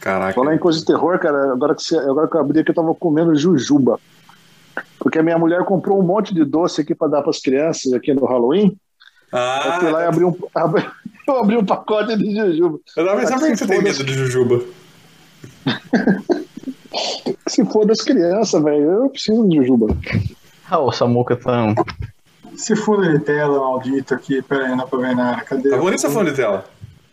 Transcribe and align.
Caraca. 0.00 0.34
Falar 0.34 0.54
em 0.54 0.58
coisa 0.58 0.78
de 0.78 0.84
terror, 0.86 1.18
cara, 1.18 1.52
agora 1.52 1.74
que, 1.74 1.82
você, 1.82 1.96
agora 1.98 2.26
que 2.26 2.36
eu 2.36 2.40
abri 2.40 2.60
aqui, 2.60 2.70
eu 2.70 2.74
tava 2.74 2.94
comendo 2.94 3.34
jujuba. 3.34 4.00
Porque 4.98 5.18
a 5.18 5.22
minha 5.22 5.38
mulher 5.38 5.64
comprou 5.64 5.98
um 5.98 6.02
monte 6.02 6.32
de 6.34 6.44
doce 6.44 6.80
aqui 6.80 6.94
para 6.94 7.08
dar 7.08 7.22
para 7.22 7.30
as 7.30 7.38
crianças 7.38 7.92
aqui 7.92 8.14
no 8.14 8.24
Halloween. 8.24 8.76
Ah, 9.32 9.62
eu 9.66 9.80
fui 9.80 9.90
lá 9.90 10.02
e 10.02 10.06
abri 10.06 10.24
um, 10.24 10.34
abri, 10.54 10.84
eu 11.28 11.36
abri 11.38 11.56
um 11.56 11.64
pacote 11.64 12.16
de 12.16 12.34
jujuba. 12.34 12.78
Eu 12.96 13.06
tava 13.06 13.20
pensando 13.20 13.40
por 13.40 13.48
que 13.50 13.56
você 13.56 13.66
tem 13.66 13.82
medo 13.82 14.04
de 14.04 14.14
jujuba? 14.14 14.64
Se 17.46 17.64
for 17.66 17.86
das 17.86 18.00
crianças, 18.00 18.62
velho, 18.62 18.90
eu 18.90 19.10
preciso 19.10 19.46
de 19.48 19.56
jujuba. 19.56 19.96
Ah, 20.68 20.78
o 20.78 20.90
Samuca 20.92 21.36
tá. 21.36 21.74
Se 22.56 22.74
for 22.74 23.00
de 23.00 23.18
tela, 23.20 23.58
maldito 23.58 24.14
aqui, 24.14 24.42
pera 24.42 24.66
aí, 24.66 24.76
não 24.76 24.86
pra 24.86 24.98
ver 24.98 25.14
nada. 25.14 25.42
Cadê? 25.42 25.70
Tá 25.70 25.76
bonito 25.76 25.94
essa 25.94 26.10
fone 26.10 26.30
de 26.30 26.36
tela. 26.36 26.64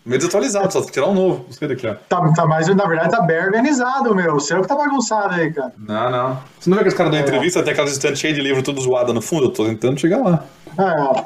Meio 0.07 0.19
desatualizado, 0.19 0.71
só 0.71 0.81
tirar 0.83 1.07
um 1.07 1.13
novo. 1.13 1.43
Gostei 1.47 1.67
daqui, 1.67 1.85
ó. 1.85 1.95
Tá, 2.07 2.31
tá, 2.33 2.47
mas 2.47 2.67
na 2.73 2.85
verdade 2.85 3.11
tá 3.11 3.21
bem 3.21 3.43
organizado, 3.43 4.15
meu. 4.15 4.35
O 4.35 4.39
seu 4.39 4.61
que 4.61 4.67
tá 4.67 4.75
bagunçado 4.75 5.33
aí, 5.33 5.51
cara. 5.51 5.73
Não, 5.77 6.09
não. 6.09 6.39
Você 6.57 6.69
não 6.69 6.77
vê 6.77 6.83
que 6.83 6.89
os 6.89 6.95
caras 6.95 7.11
dão 7.11 7.19
entrevista, 7.19 7.61
tem 7.61 7.73
aquelas 7.73 7.91
estantes 7.91 8.19
cheias 8.19 8.35
de 8.35 8.41
livro 8.41 8.63
tudo 8.63 8.79
zoado 8.79 9.13
no 9.13 9.21
fundo? 9.21 9.47
Eu 9.47 9.51
tô 9.51 9.65
tentando 9.65 9.99
chegar 9.99 10.19
lá. 10.19 10.45
Ah, 10.77 11.11
ó. 11.11 11.25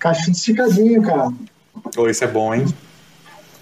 Caixinha 0.00 0.32
esticadinho, 0.32 1.00
cara. 1.00 1.28
Ô, 1.96 2.08
isso 2.08 2.24
é 2.24 2.26
bom, 2.26 2.52
hein? 2.52 2.66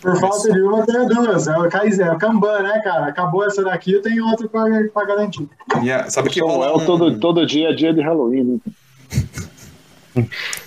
Por 0.00 0.18
falta 0.18 0.50
de 0.50 0.62
uma, 0.62 0.86
tem 0.86 1.06
duas. 1.06 1.46
É 1.46 1.58
o, 1.58 1.68
Kaizen, 1.68 2.06
é 2.06 2.12
o 2.12 2.18
Kanban, 2.18 2.62
né, 2.62 2.80
cara? 2.82 3.08
Acabou 3.08 3.44
essa 3.44 3.62
daqui, 3.62 3.92
eu 3.92 4.00
tenho 4.00 4.26
outra 4.26 4.48
pra, 4.48 4.64
pra 4.94 5.04
garantir. 5.04 5.46
Yeah, 5.82 6.08
sabe 6.08 6.30
que 6.30 6.40
rola 6.40 6.74
um... 6.74 6.86
todo, 6.86 7.18
todo 7.18 7.46
dia 7.46 7.68
é 7.68 7.74
dia 7.74 7.92
de 7.92 8.00
Halloween. 8.00 8.44
Né? 8.44 9.22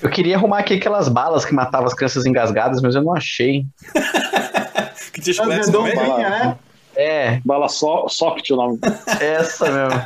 Eu 0.01 0.09
queria 0.09 0.35
arrumar 0.37 0.59
aqui 0.59 0.75
aquelas 0.75 1.07
balas 1.07 1.45
que 1.45 1.53
matavam 1.53 1.87
as 1.87 1.93
crianças 1.93 2.25
engasgadas, 2.25 2.81
mas 2.81 2.95
eu 2.95 3.01
não 3.03 3.15
achei. 3.15 3.65
que 5.13 5.33
chiclete 5.33 5.71
também? 5.71 5.95
redondinhas, 5.95 6.29
né? 6.29 6.57
É, 6.95 7.41
Bala 7.43 7.67
so, 7.69 8.07
soft 8.07 8.47
o 8.51 8.55
nome. 8.55 8.79
essa 9.19 9.65
mesmo. 9.71 9.99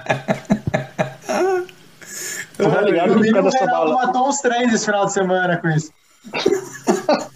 Você 2.02 2.64
tá 2.72 2.82
ligado 2.82 3.14
por 3.14 3.32
causa 3.32 3.50
dessa 3.50 3.66
bala. 3.66 3.94
matou 3.96 4.28
uns 4.30 4.40
três 4.40 4.74
esse 4.74 4.86
final 4.86 5.06
de 5.06 5.14
semana 5.14 5.58
com 5.58 5.68
isso. 5.70 5.92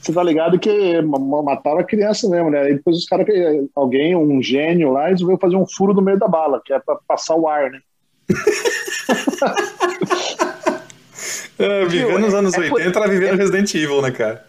Você 0.00 0.12
tá 0.12 0.22
ligado 0.22 0.58
que 0.58 1.00
ma- 1.00 1.42
mataram 1.42 1.78
a 1.78 1.84
criança 1.84 2.28
mesmo, 2.28 2.50
né? 2.50 2.60
Aí 2.60 2.74
depois 2.74 2.98
os 2.98 3.06
caras, 3.06 3.26
alguém, 3.74 4.14
um 4.14 4.42
gênio 4.42 4.92
lá, 4.92 5.06
resolveu 5.08 5.38
fazer 5.38 5.56
um 5.56 5.66
furo 5.66 5.94
no 5.94 6.02
meio 6.02 6.18
da 6.18 6.28
bala, 6.28 6.60
que 6.62 6.74
é 6.74 6.78
pra 6.78 6.98
passar 7.08 7.36
o 7.36 7.48
ar, 7.48 7.70
né? 7.70 7.78
É, 11.58 11.84
vivendo 11.86 12.18
nos 12.20 12.34
anos 12.34 12.54
É 12.54 12.68
por- 12.68 12.76
80, 12.80 12.98
ela 12.98 13.08
vivendo 13.08 13.36
Resident 13.38 13.74
Evil, 13.74 14.02
né, 14.02 14.10
cara? 14.10 14.44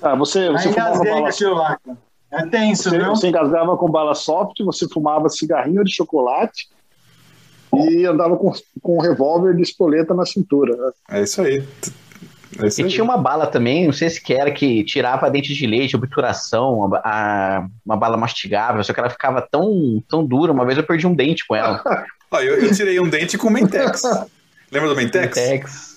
Ah, 0.00 0.14
você, 0.14 0.48
você 0.50 0.70
fumava 0.72 0.94
engasguei 1.04 1.12
com 1.12 1.54
bala. 1.54 1.98
É 2.30 2.46
tenso, 2.46 2.84
Você, 2.90 2.98
viu? 2.98 3.06
você 3.08 3.28
engasgava 3.28 3.76
com 3.76 3.90
bala 3.90 4.14
soft, 4.14 4.62
você 4.62 4.86
fumava 4.88 5.28
cigarrinho 5.28 5.82
de 5.82 5.92
chocolate 5.94 6.68
e 7.74 8.04
andava 8.06 8.36
com, 8.36 8.52
com 8.82 8.96
um 8.96 9.00
revólver 9.00 9.54
de 9.56 9.62
espoleta 9.62 10.14
na 10.14 10.24
cintura. 10.24 10.74
É 11.10 11.22
isso 11.22 11.42
aí. 11.42 11.62
É 12.60 12.66
E 12.66 12.88
tinha 12.88 13.04
uma 13.04 13.16
bala 13.16 13.46
também, 13.46 13.86
não 13.86 13.92
sei 13.92 14.10
se 14.10 14.20
que 14.20 14.34
era, 14.34 14.50
que 14.50 14.82
tirava 14.84 15.30
dente 15.30 15.54
de 15.54 15.66
leite, 15.66 15.94
obturação, 15.96 16.92
a- 16.94 17.00
a- 17.04 17.66
uma 17.86 17.96
bala 17.96 18.16
mastigável, 18.16 18.82
só 18.82 18.92
que 18.92 18.98
ela 19.00 19.10
ficava 19.10 19.40
tão, 19.40 20.02
tão 20.08 20.24
dura. 20.26 20.52
Uma 20.52 20.64
vez 20.66 20.76
eu 20.76 20.84
perdi 20.84 21.06
um 21.06 21.14
dente 21.14 21.46
com 21.46 21.54
ela. 21.54 21.82
Ó, 22.30 22.40
eu, 22.40 22.60
eu 22.60 22.74
tirei 22.74 22.98
um 23.00 23.08
dente 23.08 23.38
com 23.38 23.48
Mentex. 23.50 24.02
Lembra 24.70 24.88
do 24.90 24.96
Mentex? 24.96 25.34
Tex. 25.34 25.96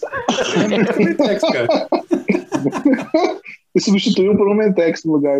Lembra 0.69 0.93
do 0.93 0.99
Mentex, 0.99 1.41
cara. 1.41 1.67
E 3.75 3.81
substituiu 3.81 4.35
por 4.37 4.47
um 4.49 4.53
Mentex 4.53 5.03
no 5.03 5.13
lugar. 5.13 5.37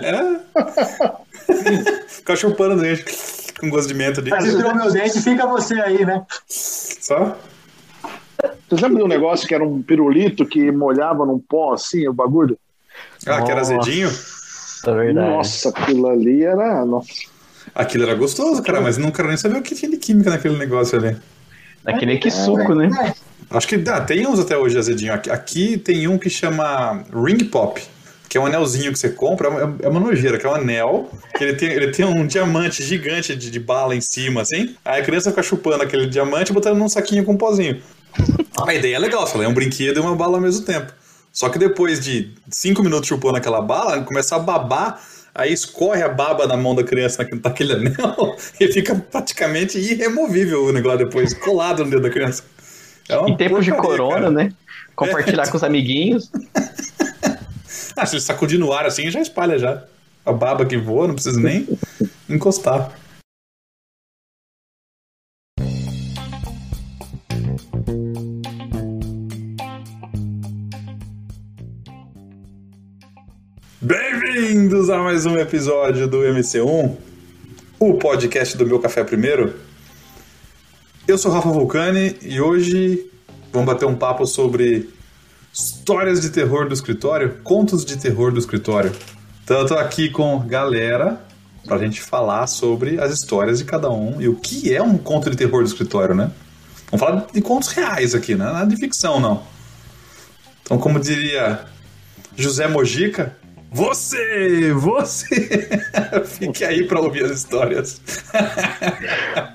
né? 0.00 0.40
Ficar 2.08 2.36
chupando 2.36 2.74
o 2.74 2.80
dente 2.80 3.04
com 3.58 3.68
gosto 3.70 3.88
de 3.88 3.94
menta. 3.94 4.20
De... 4.22 4.30
Mas 4.30 4.44
você 4.44 4.56
tirou 4.56 4.74
meu 4.74 4.90
dente, 4.92 5.20
fica 5.20 5.46
você 5.46 5.74
aí, 5.80 6.04
né? 6.04 6.24
Só? 6.48 7.36
Você 8.72 8.80
já 8.80 8.88
viu 8.88 9.04
um 9.04 9.08
negócio 9.08 9.46
que 9.46 9.54
era 9.54 9.62
um 9.62 9.82
pirulito 9.82 10.46
que 10.46 10.72
molhava 10.72 11.26
num 11.26 11.38
pó 11.38 11.74
assim, 11.74 12.08
o 12.08 12.12
bagulho? 12.12 12.58
Ah, 13.26 13.42
que 13.42 13.50
era 13.50 13.60
azedinho? 13.60 14.06
Nossa, 14.06 14.90
é. 15.04 15.12
Nossa, 15.12 15.68
aquilo 15.68 16.08
ali 16.08 16.42
era. 16.42 16.82
Nossa. 16.86 17.12
Aquilo 17.74 18.04
era 18.04 18.14
gostoso, 18.14 18.62
cara, 18.62 18.80
mas 18.80 18.96
não 18.96 19.10
quero 19.10 19.28
nem 19.28 19.36
saber 19.36 19.58
o 19.58 19.62
que 19.62 19.74
tinha 19.74 19.90
de 19.90 19.98
química 19.98 20.30
naquele 20.30 20.56
negócio 20.56 20.98
ali. 20.98 21.18
Daquele 21.84 22.16
que 22.16 22.30
suco, 22.30 22.74
né? 22.74 22.88
Acho 23.50 23.68
que 23.68 23.76
dá, 23.76 24.00
tem 24.00 24.26
uns 24.26 24.40
até 24.40 24.56
hoje 24.56 24.78
azedinho. 24.78 25.12
Aqui, 25.12 25.30
aqui 25.30 25.76
tem 25.76 26.08
um 26.08 26.16
que 26.16 26.30
chama 26.30 27.04
Ring 27.12 27.44
Pop, 27.44 27.78
que 28.26 28.38
é 28.38 28.40
um 28.40 28.46
anelzinho 28.46 28.90
que 28.90 28.98
você 28.98 29.10
compra, 29.10 29.48
é 29.48 29.84
é 29.84 29.88
uma 29.90 30.00
nojeira, 30.00 30.38
que 30.38 30.46
é 30.46 30.48
um 30.48 30.54
anel, 30.54 31.10
que 31.36 31.44
ele 31.44 31.56
tem, 31.56 31.68
ele 31.72 31.90
tem 31.90 32.06
um 32.06 32.26
diamante 32.26 32.82
gigante 32.82 33.36
de, 33.36 33.50
de 33.50 33.60
bala 33.60 33.94
em 33.94 34.00
cima, 34.00 34.40
assim. 34.40 34.74
Aí 34.82 35.02
a 35.02 35.04
criança 35.04 35.28
fica 35.28 35.42
chupando 35.42 35.82
aquele 35.82 36.06
diamante 36.06 36.50
e 36.50 36.54
botando 36.54 36.78
num 36.78 36.88
saquinho 36.88 37.22
com 37.22 37.32
um 37.32 37.36
pozinho. 37.36 37.82
A 38.66 38.74
ideia 38.74 38.96
é 38.96 38.98
legal, 38.98 39.26
é 39.42 39.48
um 39.48 39.54
brinquedo 39.54 39.96
e 39.96 40.00
uma 40.00 40.14
bala 40.14 40.36
ao 40.36 40.40
mesmo 40.40 40.64
tempo. 40.64 40.92
Só 41.32 41.48
que 41.48 41.58
depois 41.58 41.98
de 42.00 42.34
cinco 42.50 42.82
minutos 42.82 43.08
chupando 43.08 43.38
aquela 43.38 43.60
bala, 43.60 44.02
começa 44.02 44.36
a 44.36 44.38
babar, 44.38 45.00
aí 45.34 45.52
escorre 45.52 46.02
a 46.02 46.08
baba 46.08 46.46
na 46.46 46.56
mão 46.56 46.74
da 46.74 46.84
criança 46.84 47.26
naquele, 47.42 47.72
anel 47.72 48.36
e 48.60 48.68
fica 48.68 48.94
praticamente 48.94 49.78
irremovível 49.78 50.66
o 50.66 50.72
negócio 50.72 50.98
depois, 50.98 51.32
colado 51.32 51.84
no 51.84 51.90
dedo 51.90 52.02
da 52.02 52.10
criança. 52.10 52.44
É 53.08 53.16
Em 53.28 53.36
tempos 53.36 53.64
de 53.64 53.72
corona, 53.72 54.14
cara. 54.14 54.30
né? 54.30 54.52
Compartilhar 54.94 55.48
com 55.48 55.56
os 55.56 55.64
amiguinhos. 55.64 56.30
Ah, 57.94 58.06
se 58.06 58.14
ele 58.14 58.22
sacudir 58.22 58.58
no 58.58 58.72
ar 58.72 58.86
assim, 58.86 59.10
já 59.10 59.20
espalha 59.20 59.58
já. 59.58 59.84
A 60.24 60.32
baba 60.32 60.64
que 60.64 60.78
voa, 60.78 61.06
não 61.06 61.14
precisa 61.14 61.38
nem 61.38 61.68
encostar. 62.28 62.90
Bem-vindos 74.34 74.88
a 74.88 74.96
mais 74.96 75.26
um 75.26 75.36
episódio 75.36 76.08
do 76.08 76.20
MC1, 76.20 76.96
o 77.78 77.94
podcast 77.98 78.56
do 78.56 78.64
Meu 78.64 78.80
Café 78.80 79.04
Primeiro. 79.04 79.56
Eu 81.06 81.18
sou 81.18 81.30
Rafa 81.30 81.50
Vulcani 81.50 82.16
e 82.22 82.40
hoje 82.40 83.10
vamos 83.52 83.66
bater 83.66 83.84
um 83.84 83.94
papo 83.94 84.26
sobre 84.26 84.88
histórias 85.52 86.22
de 86.22 86.30
terror 86.30 86.66
do 86.66 86.72
escritório, 86.72 87.40
contos 87.44 87.84
de 87.84 87.98
terror 87.98 88.32
do 88.32 88.38
escritório. 88.38 88.90
Então 89.44 89.58
eu 89.58 89.66
tô 89.66 89.74
aqui 89.74 90.08
com 90.08 90.38
galera 90.46 91.20
pra 91.66 91.76
gente 91.76 92.00
falar 92.00 92.46
sobre 92.46 92.98
as 92.98 93.12
histórias 93.12 93.58
de 93.58 93.66
cada 93.66 93.90
um 93.90 94.18
e 94.18 94.28
o 94.28 94.36
que 94.36 94.74
é 94.74 94.82
um 94.82 94.96
conto 94.96 95.28
de 95.28 95.36
terror 95.36 95.62
do 95.62 95.68
escritório, 95.68 96.14
né? 96.14 96.32
Vamos 96.90 97.06
falar 97.06 97.26
de 97.30 97.42
contos 97.42 97.68
reais 97.68 98.14
aqui, 98.14 98.34
né? 98.34 98.46
Nada 98.46 98.66
de 98.66 98.76
ficção, 98.76 99.20
não. 99.20 99.42
Então, 100.62 100.78
como 100.78 100.98
diria 100.98 101.66
José 102.34 102.66
Mojica, 102.66 103.36
você, 103.72 104.72
você, 104.74 105.68
fique 106.26 106.64
aí 106.64 106.86
pra 106.86 107.00
ouvir 107.00 107.24
as 107.24 107.30
histórias. 107.32 108.00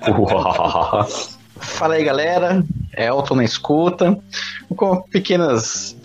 Uau. 0.08 1.08
Fala 1.60 1.94
aí, 1.94 2.04
galera. 2.04 2.64
Elton 2.96 3.36
na 3.36 3.44
escuta. 3.44 4.18
Com 4.76 5.02
pequenas 5.02 5.96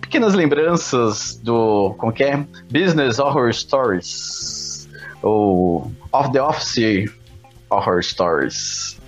pequenas 0.00 0.34
lembranças 0.34 1.36
do 1.36 1.94
como 1.96 2.12
que 2.12 2.24
é? 2.24 2.44
Business 2.72 3.20
Horror 3.20 3.52
Stories. 3.52 4.88
Ou 5.22 5.92
Off 6.12 6.32
the 6.32 6.42
Office 6.42 7.08
Horror 7.70 8.02
Stories. 8.02 8.98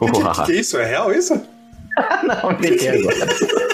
O 0.00 0.06
que, 0.06 0.12
que, 0.12 0.42
que 0.46 0.52
é 0.52 0.56
isso? 0.56 0.76
É 0.78 0.86
real 0.86 1.12
isso? 1.12 1.40
Não, 2.24 2.52
inventei 2.52 2.88
agora. 2.88 3.69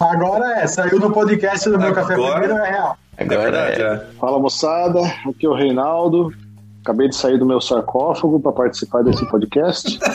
Agora 0.00 0.60
é, 0.60 0.66
saiu 0.66 0.98
no 0.98 1.10
podcast 1.12 1.68
do 1.68 1.78
meu 1.78 1.88
Agora- 1.88 2.02
café 2.02 2.14
primeiro, 2.14 2.52
é 2.58 2.70
real. 2.70 2.96
É 3.16 3.24
Agora 3.24 3.42
verdade, 3.42 3.82
é. 3.82 3.84
é. 3.86 4.06
Fala 4.18 4.38
moçada, 4.38 5.00
aqui 5.28 5.44
é 5.46 5.48
o 5.48 5.54
Reinaldo. 5.54 6.32
Acabei 6.82 7.08
de 7.08 7.16
sair 7.16 7.36
do 7.38 7.44
meu 7.44 7.60
sarcófago 7.60 8.38
para 8.40 8.52
participar 8.52 9.02
desse 9.02 9.28
podcast. 9.28 9.98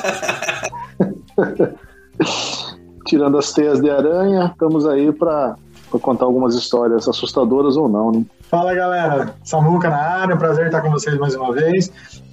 Tirando 3.06 3.38
as 3.38 3.52
teias 3.52 3.82
de 3.82 3.90
aranha, 3.90 4.50
estamos 4.52 4.88
aí 4.88 5.12
para 5.12 5.56
contar 6.00 6.26
algumas 6.26 6.56
histórias 6.56 7.08
assustadoras 7.08 7.78
ou 7.78 7.88
não, 7.88 8.12
né? 8.12 8.26
Fala 8.50 8.74
galera, 8.74 9.36
Samuca 9.44 9.90
na 9.90 9.98
área, 9.98 10.38
prazer 10.38 10.68
estar 10.68 10.82
com 10.82 10.92
vocês 10.92 11.18
mais 11.18 11.36
uma 11.36 11.52
vez. 11.54 11.92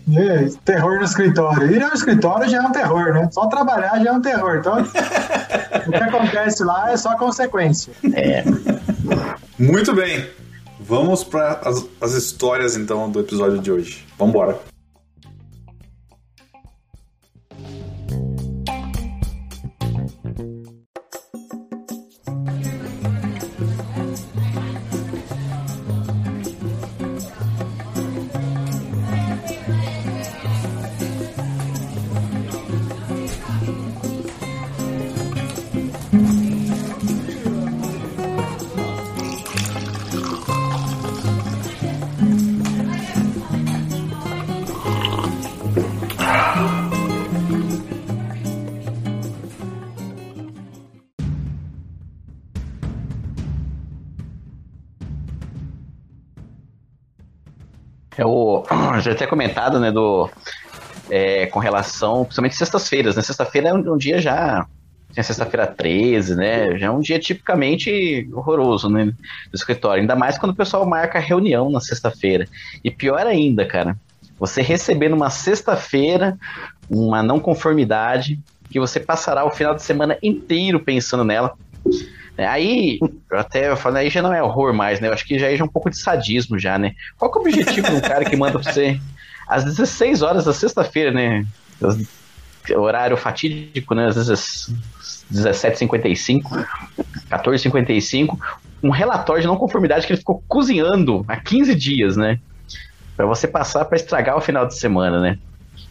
E, 0.08 0.50
terror 0.64 0.98
no 0.98 1.04
escritório. 1.04 1.70
Ir 1.70 1.82
ao 1.82 1.92
escritório 1.92 2.48
já 2.48 2.58
é 2.58 2.60
um 2.62 2.72
terror, 2.72 3.12
né? 3.12 3.28
Só 3.30 3.46
trabalhar 3.46 4.02
já 4.02 4.10
é 4.10 4.12
um 4.12 4.20
terror. 4.20 4.56
Então, 4.56 4.80
o 5.86 5.90
que 5.90 5.96
acontece 5.96 6.64
lá 6.64 6.90
é 6.90 6.96
só 6.96 7.16
consequência. 7.16 7.92
É. 8.12 8.44
Muito 9.58 9.94
bem. 9.94 10.26
Vamos 10.80 11.22
para 11.22 11.60
as, 11.64 11.86
as 12.00 12.12
histórias 12.12 12.76
então 12.76 13.10
do 13.10 13.20
episódio 13.20 13.58
de 13.58 13.70
hoje. 13.70 14.06
Vamos 14.18 14.34
embora. 14.34 14.69
Eu 58.20 58.64
já 59.00 59.14
tinha 59.14 59.28
comentado, 59.28 59.80
né, 59.80 59.90
do. 59.90 60.30
É, 61.08 61.46
com 61.46 61.58
relação, 61.58 62.22
principalmente 62.22 62.54
sextas-feiras, 62.54 63.16
né? 63.16 63.22
Sexta-feira 63.22 63.70
é 63.70 63.74
um, 63.74 63.94
um 63.94 63.96
dia 63.96 64.20
já 64.20 64.64
tinha 65.12 65.24
sexta-feira 65.24 65.66
13, 65.66 66.36
né? 66.36 66.78
Já 66.78 66.86
é 66.86 66.90
um 66.90 67.00
dia 67.00 67.18
tipicamente 67.18 68.28
horroroso, 68.32 68.88
né? 68.88 69.06
Do 69.06 69.54
escritório. 69.54 70.02
Ainda 70.02 70.14
mais 70.14 70.38
quando 70.38 70.52
o 70.52 70.54
pessoal 70.54 70.86
marca 70.86 71.18
reunião 71.18 71.68
na 71.68 71.80
sexta-feira. 71.80 72.46
E 72.84 72.92
pior 72.92 73.26
ainda, 73.26 73.66
cara, 73.66 73.96
você 74.38 74.62
receber 74.62 75.08
numa 75.08 75.30
sexta-feira 75.30 76.38
uma 76.88 77.24
não 77.24 77.40
conformidade 77.40 78.38
que 78.70 78.78
você 78.78 79.00
passará 79.00 79.44
o 79.44 79.50
final 79.50 79.74
de 79.74 79.82
semana 79.82 80.16
inteiro 80.22 80.78
pensando 80.78 81.24
nela. 81.24 81.56
É, 82.40 82.46
aí, 82.46 82.98
até 83.30 83.76
falo, 83.76 83.98
aí 83.98 84.08
já 84.08 84.22
não 84.22 84.32
é 84.32 84.42
horror 84.42 84.72
mais, 84.72 84.98
né? 84.98 85.08
Eu 85.08 85.12
acho 85.12 85.26
que 85.26 85.38
já 85.38 85.52
é 85.52 85.62
um 85.62 85.68
pouco 85.68 85.90
de 85.90 85.98
sadismo 85.98 86.58
já, 86.58 86.78
né? 86.78 86.94
Qual 87.18 87.30
que 87.30 87.36
é 87.36 87.38
o 87.38 87.44
objetivo 87.44 87.86
de 87.86 87.96
um 87.96 88.00
cara 88.00 88.24
que 88.24 88.34
manda 88.34 88.58
pra 88.58 88.72
você 88.72 88.98
às 89.46 89.62
16 89.62 90.22
horas 90.22 90.46
da 90.46 90.54
sexta-feira, 90.54 91.10
né? 91.10 91.44
Horário 92.74 93.14
fatídico, 93.18 93.94
né? 93.94 94.06
Às 94.06 94.14
vezes 94.14 94.72
17h55, 95.30 96.66
14h55, 97.30 98.38
um 98.82 98.88
relatório 98.88 99.42
de 99.42 99.46
não 99.46 99.56
conformidade 99.58 100.06
que 100.06 100.14
ele 100.14 100.20
ficou 100.20 100.42
cozinhando 100.48 101.22
há 101.28 101.36
15 101.36 101.74
dias, 101.74 102.16
né? 102.16 102.40
Para 103.18 103.26
você 103.26 103.46
passar 103.46 103.84
para 103.84 103.96
estragar 103.96 104.34
o 104.38 104.40
final 104.40 104.66
de 104.66 104.78
semana, 104.78 105.20
né? 105.20 105.38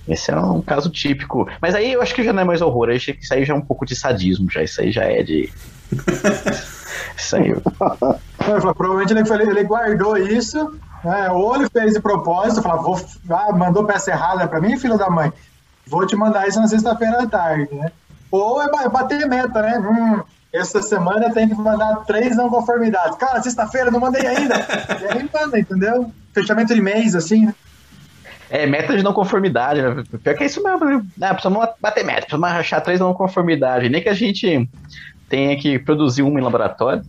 Esse 0.09 0.31
é 0.31 0.35
um 0.35 0.61
caso 0.61 0.89
típico. 0.89 1.47
Mas 1.61 1.75
aí 1.75 1.93
eu 1.93 2.01
acho 2.01 2.15
que 2.15 2.23
já 2.23 2.33
não 2.33 2.41
é 2.41 2.45
mais 2.45 2.61
horror, 2.61 2.89
acho 2.89 3.13
que 3.13 3.23
isso 3.23 3.33
aí 3.33 3.45
já 3.45 3.53
é 3.53 3.57
um 3.57 3.61
pouco 3.61 3.85
de 3.85 3.95
sadismo, 3.95 4.49
já. 4.49 4.63
Isso 4.63 4.81
aí 4.81 4.91
já 4.91 5.03
é 5.03 5.21
de. 5.21 5.53
isso 7.15 7.35
aí. 7.35 7.53
Provavelmente 8.75 9.13
ele, 9.13 9.49
ele 9.51 9.63
guardou 9.63 10.17
isso, 10.17 10.73
né? 11.03 11.29
ou 11.29 11.55
ele 11.55 11.69
fez 11.69 11.93
de 11.93 11.99
propósito, 11.99 12.63
falou, 12.63 12.97
vou, 12.97 13.05
ah, 13.29 13.53
mandou 13.53 13.85
peça 13.85 14.09
errada 14.09 14.47
para 14.47 14.59
mim, 14.59 14.79
filho 14.79 14.97
da 14.97 15.11
mãe. 15.11 15.31
Vou 15.85 16.05
te 16.07 16.15
mandar 16.15 16.47
isso 16.47 16.59
na 16.59 16.67
sexta-feira 16.67 17.23
à 17.23 17.27
tarde, 17.27 17.73
né? 17.73 17.91
Ou 18.31 18.61
é 18.61 18.89
bater 18.89 19.27
meta, 19.27 19.61
né? 19.61 19.79
Hum, 19.79 20.21
essa 20.51 20.81
semana 20.81 21.31
tem 21.31 21.47
que 21.47 21.55
mandar 21.55 21.97
três 22.07 22.35
não 22.35 22.49
conformidades. 22.49 23.17
Cara, 23.17 23.41
sexta-feira 23.41 23.91
não 23.91 23.99
mandei 23.99 24.25
ainda. 24.25 24.55
e 25.01 25.05
aí 25.05 25.29
manda, 25.31 25.59
entendeu? 25.59 26.11
Fechamento 26.33 26.73
de 26.73 26.81
mês, 26.81 27.15
assim, 27.15 27.47
né? 27.47 27.55
É, 28.49 28.65
meta 28.65 28.95
de 28.95 29.03
não 29.03 29.13
conformidade, 29.13 29.81
né? 29.81 30.03
Pior 30.23 30.35
que 30.35 30.43
é 30.43 30.45
isso 30.47 30.63
mesmo, 30.63 30.85
né? 30.85 31.03
Ah, 31.21 31.33
precisamos 31.33 31.67
bater 31.79 32.03
meta, 32.03 32.21
precisamos 32.21 32.49
achar 32.49 32.81
três 32.81 32.99
não 32.99 33.13
conformidade. 33.13 33.89
Nem 33.89 34.01
que 34.01 34.09
a 34.09 34.13
gente 34.13 34.67
tenha 35.29 35.55
que 35.57 35.77
produzir 35.77 36.23
uma 36.23 36.39
em 36.39 36.43
laboratório. 36.43 37.03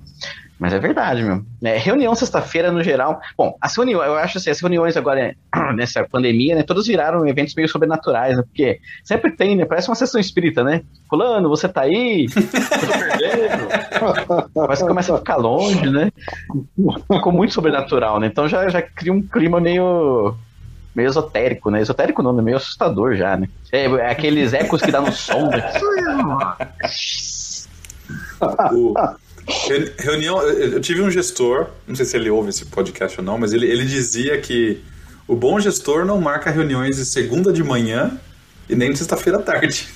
Mas 0.61 0.75
é 0.75 0.79
verdade, 0.79 1.23
meu. 1.23 1.43
É, 1.65 1.79
reunião 1.79 2.15
sexta-feira, 2.15 2.71
no 2.71 2.85
geral. 2.85 3.19
Bom, 3.35 3.57
as 3.59 3.75
reuniões, 3.75 4.07
eu 4.07 4.17
acho 4.17 4.37
assim, 4.37 4.51
as 4.51 4.61
reuniões 4.61 4.95
agora, 4.95 5.35
nessa 5.75 6.07
pandemia, 6.07 6.55
né? 6.55 6.63
Todos 6.63 6.87
viraram 6.87 7.27
eventos 7.27 7.55
meio 7.55 7.67
sobrenaturais, 7.67 8.37
né? 8.37 8.43
Porque 8.43 8.79
sempre 9.03 9.31
tem, 9.31 9.57
né? 9.57 9.65
Parece 9.65 9.89
uma 9.89 9.95
sessão 9.95 10.21
espírita, 10.21 10.63
né? 10.63 10.83
Fulano, 11.09 11.49
você 11.49 11.67
tá 11.67 11.81
aí? 11.81 12.27
Perdendo. 12.29 13.69
Mas 14.69 14.83
começa 14.83 15.15
a 15.15 15.19
ficar 15.19 15.37
longe, 15.37 15.89
né? 15.89 16.13
Ficou 17.11 17.33
muito 17.33 17.55
sobrenatural, 17.55 18.21
né? 18.21 18.27
Então 18.27 18.47
já, 18.47 18.69
já 18.69 18.83
cria 18.83 19.15
um 19.15 19.23
clima 19.23 19.59
meio 19.63 20.37
meio 20.95 21.09
esotérico, 21.09 21.71
né? 21.71 21.81
Esotérico 21.81 22.23
não, 22.23 22.33
né? 22.33 22.43
meio 22.43 22.57
assustador 22.57 23.15
já, 23.15 23.37
né? 23.37 23.49
É, 23.73 23.87
aqueles 24.11 24.53
ecos 24.53 24.81
que 24.81 24.91
dá 24.91 25.01
no 25.01 25.13
som, 25.13 25.49
né? 25.49 25.73
o, 28.73 28.95
Reunião, 29.99 30.41
eu 30.43 30.81
tive 30.81 31.03
um 31.03 31.11
gestor, 31.11 31.69
não 31.87 31.95
sei 31.95 32.05
se 32.05 32.17
ele 32.17 32.31
ouve 32.31 32.51
esse 32.51 32.67
podcast 32.67 33.19
ou 33.19 33.25
não, 33.25 33.39
mas 33.39 33.53
ele, 33.53 33.67
ele 33.67 33.85
dizia 33.85 34.41
que 34.41 34.83
o 35.27 35.35
bom 35.35 35.59
gestor 35.59 36.05
não 36.05 36.21
marca 36.21 36.51
reuniões 36.51 36.97
de 36.97 37.05
segunda 37.05 37.53
de 37.53 37.63
manhã 37.63 38.19
e 38.69 38.77
nem 38.77 38.93
de 38.93 38.99
sexta-feira 38.99 39.39
à 39.39 39.43
tarde. 39.43 39.89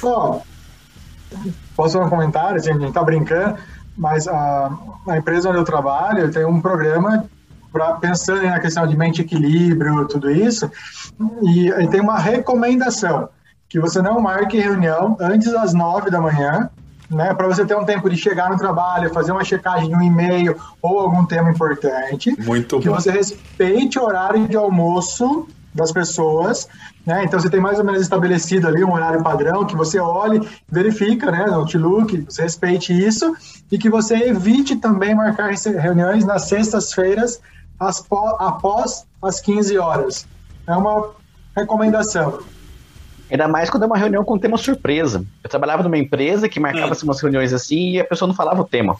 Bom, 0.00 0.44
posso 1.76 1.98
dar 1.98 2.04
um 2.04 2.10
comentário? 2.10 2.56
Assim, 2.56 2.70
a 2.70 2.78
gente 2.78 2.92
tá 2.92 3.02
brincando, 3.02 3.58
mas 3.96 4.26
a, 4.28 4.76
a 5.08 5.16
empresa 5.16 5.48
onde 5.48 5.58
eu 5.58 5.64
trabalho 5.64 6.30
tem 6.30 6.44
um 6.44 6.60
programa 6.60 7.28
pra, 7.74 7.94
pensando 7.94 8.44
na 8.44 8.60
questão 8.60 8.86
de 8.86 8.96
mente 8.96 9.20
equilíbrio, 9.20 10.06
tudo 10.06 10.30
isso, 10.30 10.70
e, 11.42 11.68
e 11.68 11.88
tem 11.88 12.00
uma 12.00 12.18
recomendação 12.18 13.28
que 13.68 13.80
você 13.80 14.00
não 14.00 14.20
marque 14.20 14.56
reunião 14.60 15.16
antes 15.20 15.52
das 15.52 15.74
nove 15.74 16.08
da 16.08 16.20
manhã 16.20 16.70
né, 17.10 17.34
para 17.34 17.48
você 17.48 17.66
ter 17.66 17.76
um 17.76 17.84
tempo 17.84 18.08
de 18.08 18.16
chegar 18.16 18.48
no 18.48 18.56
trabalho, 18.56 19.12
fazer 19.12 19.32
uma 19.32 19.44
checagem 19.44 19.88
de 19.88 19.94
um 19.94 20.00
e-mail 20.00 20.56
ou 20.80 21.00
algum 21.00 21.26
tema 21.26 21.50
importante. 21.50 22.34
Muito 22.40 22.78
que 22.78 22.88
bom. 22.88 22.94
você 22.94 23.10
respeite 23.10 23.98
o 23.98 24.04
horário 24.04 24.46
de 24.46 24.56
almoço 24.56 25.48
das 25.74 25.90
pessoas, 25.90 26.68
né? 27.04 27.24
Então 27.24 27.38
você 27.38 27.50
tem 27.50 27.60
mais 27.60 27.80
ou 27.80 27.84
menos 27.84 28.00
estabelecido 28.00 28.68
ali 28.68 28.84
um 28.84 28.92
horário 28.92 29.22
padrão 29.22 29.66
que 29.66 29.74
você 29.74 29.98
olhe, 29.98 30.48
verifica, 30.68 31.32
né, 31.32 31.46
no 31.46 31.54
Outlook, 31.54 32.20
você 32.28 32.42
respeite 32.42 32.92
isso 32.92 33.34
e 33.70 33.76
que 33.76 33.90
você 33.90 34.14
evite 34.14 34.76
também 34.76 35.14
marcar 35.14 35.50
reuniões 35.50 36.24
nas 36.24 36.48
sextas-feiras 36.48 37.40
após 37.78 39.06
as 39.22 39.40
15 39.40 39.78
horas. 39.78 40.26
É 40.66 40.72
uma 40.72 41.10
recomendação. 41.56 42.40
Ainda 43.30 43.48
mais 43.48 43.70
quando 43.70 43.84
é 43.84 43.86
uma 43.86 43.96
reunião 43.96 44.24
com 44.24 44.38
tema 44.38 44.56
surpresa. 44.56 45.24
Eu 45.42 45.50
trabalhava 45.50 45.82
numa 45.82 45.98
empresa 45.98 46.48
que 46.48 46.60
marcava-se 46.60 47.04
hum. 47.04 47.08
umas 47.08 47.20
reuniões 47.20 47.52
assim 47.52 47.92
e 47.92 48.00
a 48.00 48.04
pessoa 48.04 48.26
não 48.28 48.34
falava 48.34 48.60
o 48.60 48.64
tema. 48.64 48.96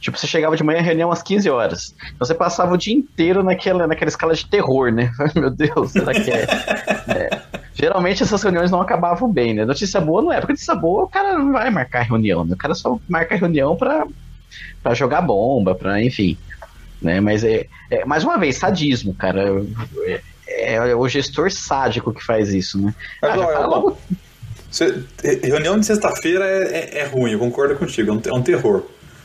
Tipo, 0.00 0.16
você 0.16 0.26
chegava 0.26 0.56
de 0.56 0.62
manhã, 0.62 0.80
reunião 0.80 1.10
às 1.10 1.22
15 1.22 1.50
horas. 1.50 1.94
Então 2.14 2.26
você 2.26 2.34
passava 2.34 2.74
o 2.74 2.78
dia 2.78 2.94
inteiro 2.94 3.42
naquela, 3.42 3.86
naquela 3.86 4.08
escala 4.08 4.34
de 4.34 4.46
terror, 4.46 4.92
né? 4.92 5.10
Meu 5.34 5.50
Deus, 5.50 5.90
será 5.90 6.12
que 6.12 6.30
é? 6.30 6.46
é? 7.08 7.42
Geralmente 7.74 8.22
essas 8.22 8.42
reuniões 8.42 8.70
não 8.70 8.80
acabavam 8.80 9.30
bem, 9.30 9.54
né? 9.54 9.64
Notícia 9.64 10.00
boa 10.00 10.22
não 10.22 10.32
é, 10.32 10.40
porque 10.40 10.52
notícia 10.52 10.74
boa 10.74 11.04
o 11.04 11.08
cara 11.08 11.36
não 11.38 11.52
vai 11.52 11.70
marcar 11.70 12.02
reunião, 12.02 12.44
né? 12.44 12.54
O 12.54 12.56
cara 12.56 12.74
só 12.74 12.98
marca 13.08 13.36
reunião 13.36 13.76
pra, 13.76 14.06
pra 14.82 14.94
jogar 14.94 15.22
bomba, 15.22 15.74
pra, 15.74 16.02
enfim. 16.02 16.38
Né? 17.00 17.20
Mas 17.20 17.44
é, 17.44 17.66
é 17.90 18.04
mais 18.04 18.24
uma 18.24 18.38
vez, 18.38 18.56
sadismo, 18.56 19.14
cara. 19.14 19.62
É, 20.06 20.20
é 20.74 20.94
o 20.94 21.08
gestor 21.08 21.50
sádico 21.50 22.12
que 22.12 22.24
faz 22.24 22.52
isso, 22.52 22.80
né? 22.80 22.94
Ah, 23.22 23.32
Agora, 23.32 23.66
logo... 23.66 23.98
Você, 24.70 25.02
reunião 25.42 25.78
de 25.78 25.86
sexta-feira 25.86 26.44
é, 26.44 26.98
é, 26.98 26.98
é, 26.98 27.04
ruim, 27.06 27.32
eu 27.32 27.38
concordo 27.38 27.74
contigo, 27.76 28.10
é 28.10 28.12
um, 28.12 28.20
é 28.26 28.32
um, 28.38 28.42
terror. 28.42 28.82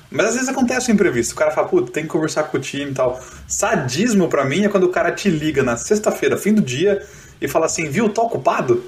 Mas 0.09 0.27
às 0.27 0.33
vezes 0.35 0.47
acontece 0.47 0.89
um 0.89 0.93
imprevisto, 0.93 1.33
o 1.33 1.35
cara 1.35 1.51
fala, 1.51 1.67
puta, 1.67 1.91
tem 1.91 2.03
que 2.03 2.09
conversar 2.09 2.43
com 2.43 2.57
o 2.57 2.61
time 2.61 2.91
e 2.91 2.93
tal. 2.93 3.21
Sadismo 3.45 4.29
para 4.29 4.45
mim 4.45 4.63
é 4.63 4.69
quando 4.69 4.85
o 4.85 4.89
cara 4.89 5.11
te 5.11 5.29
liga 5.29 5.61
na 5.61 5.75
sexta-feira, 5.75 6.37
fim 6.37 6.53
do 6.53 6.61
dia, 6.61 7.05
e 7.41 7.47
fala 7.47 7.65
assim, 7.65 7.89
viu, 7.89 8.07
tô 8.07 8.21
ocupado? 8.23 8.85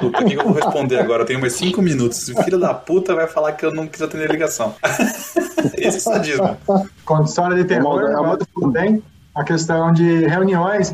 Puta, 0.00 0.22
o 0.22 0.24
que 0.26 0.34
eu 0.34 0.44
vou 0.44 0.52
responder 0.52 0.98
agora? 0.98 1.22
Eu 1.22 1.26
tenho 1.26 1.40
mais 1.40 1.54
cinco 1.54 1.82
minutos. 1.82 2.28
O 2.28 2.42
filho 2.42 2.58
da 2.58 2.74
puta 2.74 3.14
vai 3.14 3.26
falar 3.26 3.52
que 3.52 3.64
eu 3.64 3.72
não 3.72 3.86
quis 3.86 4.02
atender 4.02 4.28
a 4.28 4.32
ligação. 4.32 4.74
Esse 5.76 5.96
é 5.96 6.00
sadismo. 6.00 6.56
Com 7.04 7.22
história 7.22 7.56
de 7.56 7.64
terror, 7.64 8.38
tudo 8.54 8.70
bem? 8.70 9.02
A 9.34 9.42
questão 9.42 9.92
de 9.92 10.26
reuniões, 10.26 10.92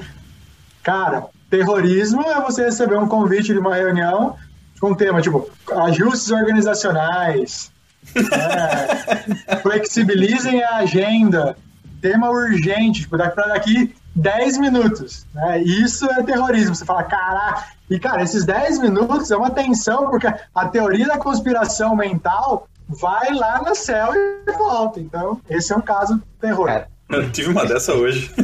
Cara, 0.83 1.27
terrorismo 1.51 2.23
é 2.23 2.41
você 2.41 2.65
receber 2.65 2.99
um 2.99 3.07
convite 3.07 3.53
de 3.53 3.59
uma 3.59 3.75
reunião 3.75 4.37
com 4.81 4.91
um 4.91 4.95
tema 4.95 5.21
tipo 5.21 5.51
ajustes 5.73 6.31
organizacionais, 6.31 7.71
é, 8.17 9.57
flexibilizem 9.61 10.63
a 10.63 10.77
agenda, 10.77 11.57
tema 12.01 12.31
urgente, 12.31 13.03
tipo, 13.03 13.19
para 13.19 13.49
daqui 13.49 13.95
10 14.17 14.59
minutos. 14.59 15.27
Né? 15.35 15.63
Isso 15.63 16.07
é 16.07 16.23
terrorismo. 16.23 16.75
Você 16.75 16.85
fala, 16.85 17.03
caraca. 17.03 17.65
E, 17.91 17.99
cara, 17.99 18.23
esses 18.23 18.45
10 18.45 18.79
minutos 18.79 19.31
é 19.33 19.37
uma 19.37 19.51
tensão, 19.51 20.09
porque 20.09 20.29
a 20.55 20.69
teoria 20.69 21.09
da 21.09 21.19
conspiração 21.19 21.97
mental 21.97 22.69
vai 22.89 23.35
lá 23.35 23.61
no 23.63 23.75
céu 23.75 24.15
e 24.15 24.53
volta. 24.53 25.01
Então, 25.01 25.41
esse 25.51 25.73
é 25.73 25.77
um 25.77 25.81
caso 25.81 26.23
terror. 26.41 26.67
Cara, 26.67 26.89
eu 27.11 27.33
tive 27.33 27.51
uma 27.51 27.67
dessa 27.67 27.93
hoje. 27.93 28.33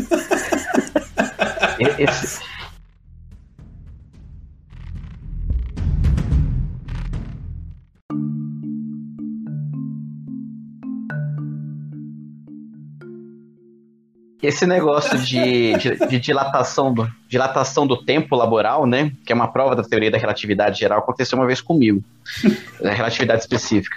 Esse... 1.96 2.40
Esse 14.46 14.66
negócio 14.66 15.18
de, 15.18 15.76
de, 15.76 16.06
de, 16.06 16.20
dilatação, 16.20 16.94
do, 16.94 17.10
dilatação 17.28 17.86
do 17.86 17.96
tempo 17.96 18.36
laboral, 18.36 18.86
né? 18.86 19.12
Que 19.24 19.32
é 19.32 19.34
uma 19.34 19.48
prova 19.48 19.74
da 19.74 19.82
teoria 19.82 20.10
da 20.10 20.18
relatividade 20.18 20.78
geral, 20.78 21.00
aconteceu 21.00 21.36
uma 21.36 21.46
vez 21.46 21.60
comigo. 21.60 22.02
da 22.80 22.92
relatividade 22.92 23.40
específica. 23.40 23.96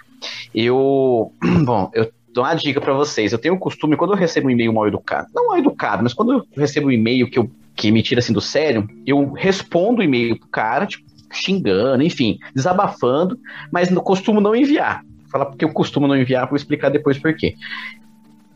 Eu. 0.53 1.31
Bom, 1.63 1.91
eu 1.93 2.11
dou 2.33 2.43
uma 2.43 2.55
dica 2.55 2.81
para 2.81 2.93
vocês. 2.93 3.31
Eu 3.31 3.37
tenho 3.37 3.53
o 3.53 3.59
costume, 3.59 3.95
quando 3.95 4.13
eu 4.13 4.17
recebo 4.17 4.47
um 4.47 4.51
e-mail 4.51 4.73
mal 4.73 4.87
educado, 4.87 5.27
não 5.35 5.47
mal 5.47 5.57
educado, 5.57 6.01
mas 6.01 6.13
quando 6.13 6.33
eu 6.33 6.47
recebo 6.57 6.87
um 6.87 6.91
e-mail 6.91 7.29
que 7.29 7.37
eu 7.37 7.51
que 7.75 7.91
me 7.91 8.03
tira 8.03 8.19
assim 8.19 8.33
do 8.33 8.41
sério, 8.41 8.89
eu 9.07 9.31
respondo 9.31 10.01
o 10.01 10.03
e-mail 10.03 10.37
pro 10.37 10.49
cara, 10.49 10.85
tipo, 10.85 11.05
xingando, 11.31 12.03
enfim, 12.03 12.37
desabafando, 12.53 13.39
mas 13.71 13.89
no 13.89 14.01
costumo 14.01 14.41
não 14.41 14.53
enviar. 14.53 15.01
Falar 15.31 15.45
porque 15.45 15.63
eu 15.63 15.71
costumo 15.71 16.07
não 16.07 16.17
enviar, 16.17 16.47
vou 16.47 16.57
explicar 16.57 16.89
depois 16.89 17.17
por 17.17 17.33
quê. 17.35 17.55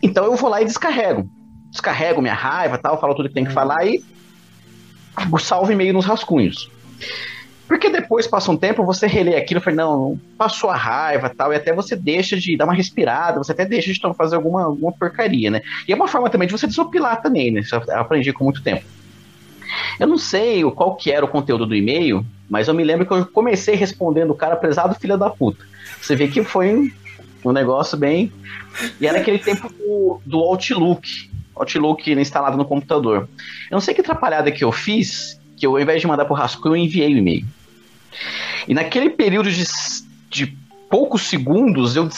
Então 0.02 0.26
eu 0.26 0.36
vou 0.36 0.50
lá 0.50 0.62
e 0.62 0.66
descarrego. 0.66 1.30
Descarrego 1.74 2.22
minha 2.22 2.34
raiva 2.34 2.78
tal, 2.78 3.02
falo 3.02 3.16
tudo 3.16 3.28
que 3.28 3.36
tem 3.36 3.44
que 3.44 3.52
falar 3.52 3.86
e 3.86 4.02
salvo 5.40 5.72
e-mail 5.72 5.94
nos 5.94 6.06
rascunhos. 6.06 6.72
Porque 7.68 7.90
depois 7.90 8.28
passa 8.28 8.52
um 8.52 8.58
tempo, 8.58 8.86
você 8.86 9.08
relê 9.08 9.36
aquilo 9.36 9.60
e 9.60 9.64
fala, 9.64 9.78
não, 9.78 10.20
passou 10.38 10.70
a 10.70 10.76
raiva 10.76 11.30
tal, 11.30 11.52
e 11.52 11.56
até 11.56 11.74
você 11.74 11.96
deixa 11.96 12.38
de 12.38 12.56
dar 12.56 12.66
uma 12.66 12.74
respirada, 12.74 13.40
você 13.40 13.52
até 13.52 13.66
deixa 13.66 13.92
de 13.92 14.00
fazer 14.16 14.36
alguma, 14.36 14.64
alguma 14.66 14.92
porcaria, 14.92 15.50
né? 15.50 15.62
E 15.88 15.92
é 15.92 15.96
uma 15.96 16.08
forma 16.08 16.30
também 16.30 16.48
de 16.48 16.52
você 16.52 16.68
desopilar 16.68 17.22
também, 17.22 17.52
né? 17.52 17.62
Isso 17.62 17.76
eu 17.76 17.98
aprendi 17.98 18.32
com 18.32 18.44
muito 18.44 18.62
tempo. 18.62 18.86
Eu 20.00 20.08
não 20.08 20.18
sei 20.18 20.64
qual 20.72 20.96
que 20.96 21.12
era 21.12 21.26
o 21.26 21.28
conteúdo 21.28 21.66
do 21.66 21.76
e-mail, 21.76 22.24
mas 22.50 22.68
eu 22.68 22.74
me 22.74 22.84
lembro 22.84 23.06
que 23.08 23.14
eu 23.14 23.26
comecei 23.26 23.76
respondendo 23.76 24.32
o 24.32 24.36
cara 24.36 24.56
prezado 24.56 24.94
filho 24.96 25.18
da 25.18 25.30
puta. 25.30 25.66
Você 26.00 26.16
vê 26.16 26.28
que 26.28 26.44
foi 26.44 26.94
um 27.44 27.52
negócio 27.52 27.98
bem. 27.98 28.32
E 29.00 29.08
era 29.08 29.20
aquele 29.20 29.40
tempo 29.40 29.70
do, 29.70 30.20
do 30.26 30.38
Outlook. 30.40 31.33
Outlook 31.56 32.12
instalado 32.12 32.58
no 32.58 32.66
computador. 32.66 33.30
Eu 33.70 33.76
não 33.76 33.82
sei 33.82 33.94
que 33.94 34.02
atrapalhada 34.02 34.52
que 34.52 34.64
eu 34.64 34.72
fiz, 34.72 35.40
que 35.58 35.66
eu, 35.66 35.72
ao 35.72 35.82
invés 35.82 36.02
de 36.02 36.08
mandar 36.08 36.26
pro 36.26 36.34
rascunho, 36.34 36.76
eu 36.76 36.78
enviei 36.78 37.14
o 37.14 37.18
e-mail. 37.18 37.46
E 38.68 38.74
naquele 38.74 39.10
período 39.10 39.52
de, 39.52 39.64
de 40.30 40.58
poucos 40.90 41.24
segundos, 41.24 41.96
eu 41.96 42.10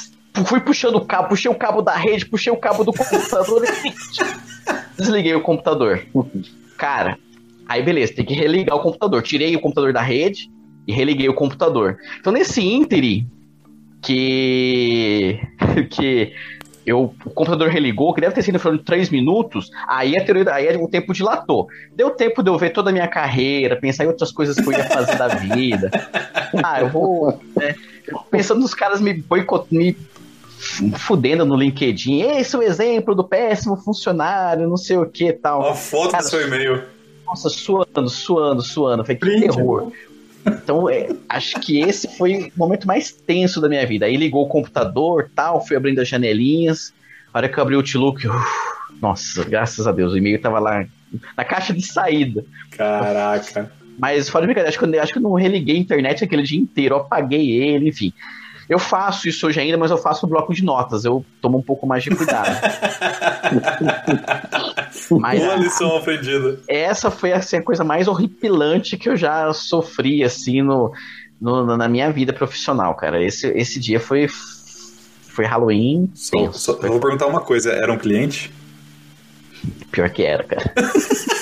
fui 0.45 0.59
puxando 0.59 0.95
o 0.95 1.05
cabo, 1.05 1.29
puxei 1.29 1.49
o 1.49 1.55
cabo 1.55 1.81
da 1.81 1.95
rede, 1.95 2.25
puxei 2.25 2.51
o 2.51 2.57
cabo 2.57 2.83
do 2.83 2.91
computador 2.91 3.63
desliguei 4.97 5.35
o 5.35 5.41
computador. 5.41 6.05
Cara, 6.77 7.17
aí 7.67 7.81
beleza, 7.81 8.13
tem 8.13 8.25
que 8.25 8.33
religar 8.33 8.75
o 8.75 8.81
computador. 8.81 9.21
Tirei 9.21 9.55
o 9.55 9.59
computador 9.59 9.93
da 9.93 10.01
rede 10.01 10.49
e 10.87 10.93
religuei 10.93 11.29
o 11.29 11.33
computador. 11.33 11.97
Então 12.19 12.33
nesse 12.33 12.61
ínterim 12.61 13.29
que 14.01 15.39
que 15.89 16.33
eu, 16.85 17.13
o 17.25 17.29
computador 17.31 17.69
religou, 17.69 18.13
que 18.13 18.21
deve 18.21 18.35
ter 18.35 18.43
sido 18.43 18.57
em 18.57 18.77
3 18.77 19.09
minutos, 19.09 19.71
aí 19.87 20.17
a 20.17 20.23
teoria, 20.23 20.53
aí 20.53 20.77
o 20.77 20.87
tempo 20.87 21.13
dilatou. 21.13 21.67
Deu 21.95 22.11
tempo 22.11 22.43
de 22.43 22.49
eu 22.49 22.57
ver 22.57 22.69
toda 22.69 22.89
a 22.89 22.93
minha 22.93 23.07
carreira, 23.07 23.75
pensar 23.75 24.03
em 24.03 24.07
outras 24.07 24.31
coisas 24.31 24.55
que 24.55 24.67
eu 24.67 24.71
ia 24.71 24.83
fazer 24.83 25.17
da 25.17 25.27
vida. 25.27 25.89
Ah, 26.63 26.81
eu 26.81 26.89
vou. 26.89 27.39
Né, 27.55 27.75
pensando 28.29 28.61
nos 28.61 28.73
caras 28.73 29.01
me 29.01 29.13
boicotando, 29.13 29.81
me 29.81 29.97
fudendo 30.97 31.45
no 31.45 31.55
LinkedIn. 31.55 32.21
Esse 32.21 32.55
é 32.55 32.59
o 32.59 32.63
exemplo 32.63 33.15
do 33.15 33.23
péssimo 33.23 33.75
funcionário, 33.77 34.67
não 34.67 34.77
sei 34.77 34.97
o 34.97 35.05
que 35.05 35.33
tal. 35.33 35.61
Uma 35.61 35.75
foto 35.75 36.11
cara, 36.11 36.23
do 36.23 36.29
seu 36.29 36.45
e-mail. 36.47 36.83
Nossa, 37.25 37.49
suando, 37.49 38.09
suando, 38.09 38.61
suando. 38.61 39.03
Foi 39.03 39.15
que 39.15 39.39
terror. 39.39 39.91
Então, 40.45 40.89
é, 40.89 41.09
acho 41.27 41.59
que 41.59 41.81
esse 41.81 42.07
foi 42.17 42.51
o 42.55 42.59
momento 42.59 42.85
mais 42.85 43.11
tenso 43.11 43.59
da 43.59 43.67
minha 43.67 43.85
vida. 43.85 44.05
Aí 44.05 44.15
ligou 44.15 44.45
o 44.45 44.49
computador, 44.49 45.29
tal, 45.35 45.65
fui 45.65 45.75
abrindo 45.75 45.99
as 45.99 46.07
janelinhas. 46.07 46.93
A 47.33 47.39
hora 47.39 47.49
que 47.49 47.57
eu 47.57 47.63
abri 47.63 47.75
o 47.75 47.79
Outlook, 47.79 48.27
uf, 48.27 48.45
nossa, 49.01 49.43
graças 49.43 49.87
a 49.87 49.91
Deus, 49.91 50.13
o 50.13 50.17
e-mail 50.17 50.39
tava 50.39 50.59
lá 50.59 50.85
na 51.35 51.43
caixa 51.43 51.73
de 51.73 51.81
saída. 51.81 52.45
Caraca. 52.71 53.71
Mas 53.97 54.29
fora 54.29 54.43
de 54.43 54.47
brincadeira, 54.47 54.69
acho 54.69 54.79
que, 54.79 54.85
eu, 54.85 55.01
acho 55.01 55.13
que 55.13 55.17
eu 55.19 55.23
não 55.23 55.33
religuei 55.33 55.77
a 55.77 55.79
internet 55.79 56.23
aquele 56.23 56.43
dia 56.43 56.59
inteiro, 56.59 56.95
eu 56.95 56.99
apaguei 56.99 57.51
ele, 57.51 57.89
enfim. 57.89 58.13
Eu 58.67 58.79
faço 58.79 59.27
isso 59.27 59.47
hoje 59.47 59.59
ainda, 59.59 59.77
mas 59.77 59.91
eu 59.91 59.97
faço 59.97 60.25
no 60.25 60.29
bloco 60.29 60.53
de 60.53 60.63
notas. 60.63 61.05
Eu 61.05 61.25
tomo 61.41 61.57
um 61.57 61.61
pouco 61.61 61.85
mais 61.85 62.03
de 62.03 62.09
cuidado. 62.09 62.49
mas, 65.19 65.39
Boa 65.39 65.55
lição 65.55 65.95
aprendida. 65.95 66.59
Essa 66.67 67.11
foi 67.11 67.31
assim, 67.31 67.57
a 67.57 67.61
coisa 67.61 67.83
mais 67.83 68.07
horripilante 68.07 68.97
que 68.97 69.09
eu 69.09 69.15
já 69.15 69.51
sofri 69.53 70.23
assim 70.23 70.61
no, 70.61 70.91
no 71.39 71.77
na 71.77 71.87
minha 71.87 72.11
vida 72.11 72.33
profissional, 72.33 72.95
cara. 72.95 73.23
Esse, 73.23 73.47
esse 73.49 73.79
dia 73.79 73.99
foi 73.99 74.27
foi 74.27 75.45
Halloween. 75.45 76.09
Só, 76.15 76.51
só, 76.53 76.79
eu 76.81 76.93
vou 76.93 76.99
perguntar 76.99 77.27
uma 77.27 77.41
coisa: 77.41 77.71
era 77.71 77.91
um 77.91 77.97
cliente? 77.97 78.51
Pior 79.91 80.09
que 80.09 80.23
era, 80.23 80.43
cara. 80.43 80.73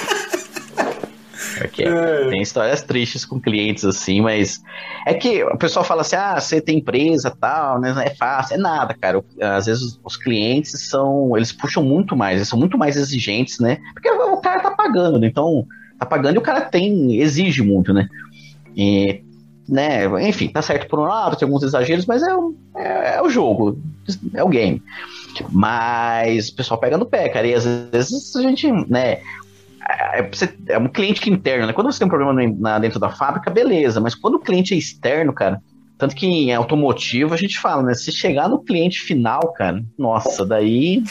Porque 1.57 1.83
é. 1.83 2.29
tem 2.29 2.41
histórias 2.41 2.81
tristes 2.81 3.25
com 3.25 3.39
clientes 3.39 3.85
assim, 3.85 4.21
mas 4.21 4.61
é 5.05 5.13
que 5.13 5.43
o 5.43 5.57
pessoal 5.57 5.85
fala 5.85 6.01
assim: 6.01 6.15
ah, 6.15 6.39
você 6.39 6.61
tem 6.61 6.79
empresa 6.79 7.31
tal, 7.31 7.79
né? 7.79 7.93
É 8.05 8.15
fácil. 8.15 8.55
É 8.55 8.57
nada, 8.57 8.93
cara. 8.93 9.23
Às 9.41 9.65
vezes 9.65 9.99
os 10.03 10.17
clientes 10.17 10.89
são. 10.89 11.35
Eles 11.35 11.51
puxam 11.51 11.83
muito 11.83 12.15
mais, 12.15 12.37
eles 12.37 12.47
são 12.47 12.59
muito 12.59 12.77
mais 12.77 12.95
exigentes, 12.95 13.59
né? 13.59 13.77
Porque 13.93 14.09
o 14.09 14.37
cara 14.37 14.61
tá 14.61 14.71
pagando, 14.71 15.19
né? 15.19 15.27
Então, 15.27 15.65
tá 15.99 16.05
pagando 16.05 16.35
e 16.35 16.39
o 16.39 16.43
cara 16.43 16.61
tem. 16.61 17.21
exige 17.21 17.61
muito, 17.61 17.93
né? 17.93 18.07
E, 18.75 19.21
né? 19.67 20.05
Enfim, 20.27 20.47
tá 20.47 20.61
certo 20.61 20.87
por 20.87 20.99
um 20.99 21.03
lado, 21.03 21.35
tem 21.35 21.45
alguns 21.45 21.63
exageros, 21.63 22.05
mas 22.05 22.23
é, 22.23 22.31
é, 22.75 23.15
é 23.15 23.21
o 23.21 23.29
jogo, 23.29 23.79
é 24.33 24.43
o 24.43 24.49
game. 24.49 24.81
Mas 25.49 26.49
o 26.49 26.55
pessoal 26.55 26.79
pega 26.79 26.97
no 26.97 27.05
pé, 27.05 27.29
cara. 27.29 27.47
E 27.47 27.53
às 27.53 27.65
vezes 27.65 28.35
a 28.35 28.41
gente, 28.41 28.71
né? 28.89 29.19
É, 29.89 30.19
é, 30.19 30.29
é 30.69 30.77
um 30.77 30.87
cliente 30.87 31.19
que 31.19 31.29
interno, 31.29 31.67
né? 31.67 31.73
Quando 31.73 31.91
você 31.91 31.99
tem 31.99 32.05
um 32.05 32.09
problema 32.09 32.33
na, 32.59 32.79
dentro 32.79 32.99
da 32.99 33.09
fábrica, 33.09 33.51
beleza, 33.51 33.99
mas 33.99 34.15
quando 34.15 34.35
o 34.35 34.39
cliente 34.39 34.73
é 34.73 34.77
externo, 34.77 35.33
cara, 35.33 35.61
tanto 35.97 36.15
que 36.15 36.25
em 36.25 36.53
automotivo 36.53 37.33
a 37.33 37.37
gente 37.37 37.59
fala, 37.59 37.83
né? 37.83 37.93
Se 37.93 38.11
chegar 38.11 38.49
no 38.49 38.59
cliente 38.59 39.01
final, 39.01 39.53
cara, 39.53 39.83
nossa, 39.97 40.45
daí. 40.45 41.03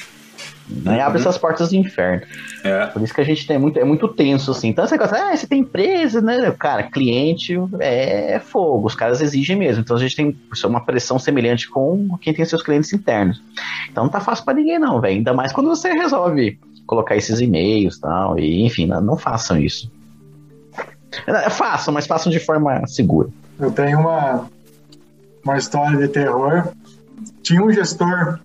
Daí 0.75 1.01
abre 1.01 1.19
uhum. 1.19 1.23
essas 1.23 1.37
portas 1.37 1.71
do 1.71 1.77
inferno. 1.77 2.23
É. 2.65 2.87
Por 2.87 3.03
isso 3.03 3.13
que 3.13 3.21
a 3.21 3.25
gente 3.25 3.47
tem 3.47 3.59
muito, 3.59 3.79
é 3.79 3.85
muito 3.85 4.09
tenso, 4.09 4.51
assim. 4.53 4.69
Então, 4.69 4.87
você 4.87 4.97
gosta, 4.97 5.17
ah, 5.17 5.37
você 5.37 5.47
tem 5.47 5.61
empresa, 5.61 6.21
né? 6.21 6.51
Cara, 6.53 6.85
cliente 6.85 7.55
é 7.81 8.39
fogo, 8.39 8.87
os 8.87 8.95
caras 8.95 9.21
exigem 9.21 9.57
mesmo. 9.57 9.83
Então 9.83 9.97
a 9.97 10.01
gente 10.01 10.17
tem 10.17 10.37
uma 10.65 10.81
pressão 10.81 11.19
semelhante 11.19 11.69
com 11.69 12.17
quem 12.21 12.33
tem 12.33 12.45
seus 12.45 12.63
clientes 12.63 12.93
internos. 12.93 13.43
Então 13.91 14.05
não 14.05 14.11
tá 14.11 14.21
fácil 14.21 14.45
para 14.45 14.55
ninguém, 14.55 14.79
não, 14.79 15.01
velho. 15.01 15.17
Ainda 15.17 15.35
mais 15.35 15.53
quando 15.53 15.69
você 15.69 15.93
resolve 15.93 16.59
colocar 16.87 17.17
esses 17.17 17.41
e-mails 17.41 17.99
tal, 17.99 18.39
e 18.39 18.65
enfim, 18.65 18.87
não, 18.87 19.01
não 19.01 19.17
façam 19.17 19.59
isso. 19.59 19.91
É, 21.27 21.51
façam, 21.51 21.93
mas 21.93 22.07
façam 22.07 22.31
de 22.33 22.39
forma 22.39 22.87
segura. 22.87 23.29
Eu 23.59 23.71
tenho 23.71 24.01
uma, 24.01 24.47
uma 25.45 25.59
história 25.59 25.97
de 25.97 26.09
terror. 26.09 26.69
Tinha 27.43 27.63
um 27.63 27.71
gestor 27.71 28.41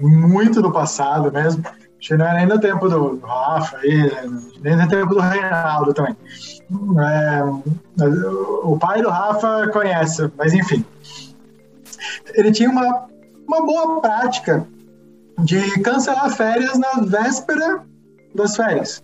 muito 0.00 0.62
do 0.62 0.70
passado 0.70 1.30
mesmo, 1.32 1.62
acho 1.66 2.08
que 2.08 2.16
não 2.16 2.26
era 2.26 2.38
nem 2.38 2.46
do 2.46 2.58
tempo 2.58 2.88
do 2.88 3.18
Rafa, 3.18 3.78
nem 4.62 4.76
do 4.76 4.88
tempo 4.88 5.14
do 5.14 5.20
Reinaldo 5.20 5.92
também. 5.92 6.16
É, 7.00 7.42
o 8.62 8.78
pai 8.78 9.02
do 9.02 9.10
Rafa 9.10 9.68
conhece, 9.68 10.30
mas 10.36 10.52
enfim. 10.52 10.84
Ele 12.34 12.52
tinha 12.52 12.70
uma, 12.70 13.06
uma 13.46 13.66
boa 13.66 14.00
prática 14.00 14.66
de 15.38 15.80
cancelar 15.80 16.30
férias 16.30 16.78
na 16.78 17.00
véspera 17.00 17.84
das 18.34 18.56
férias. 18.56 19.02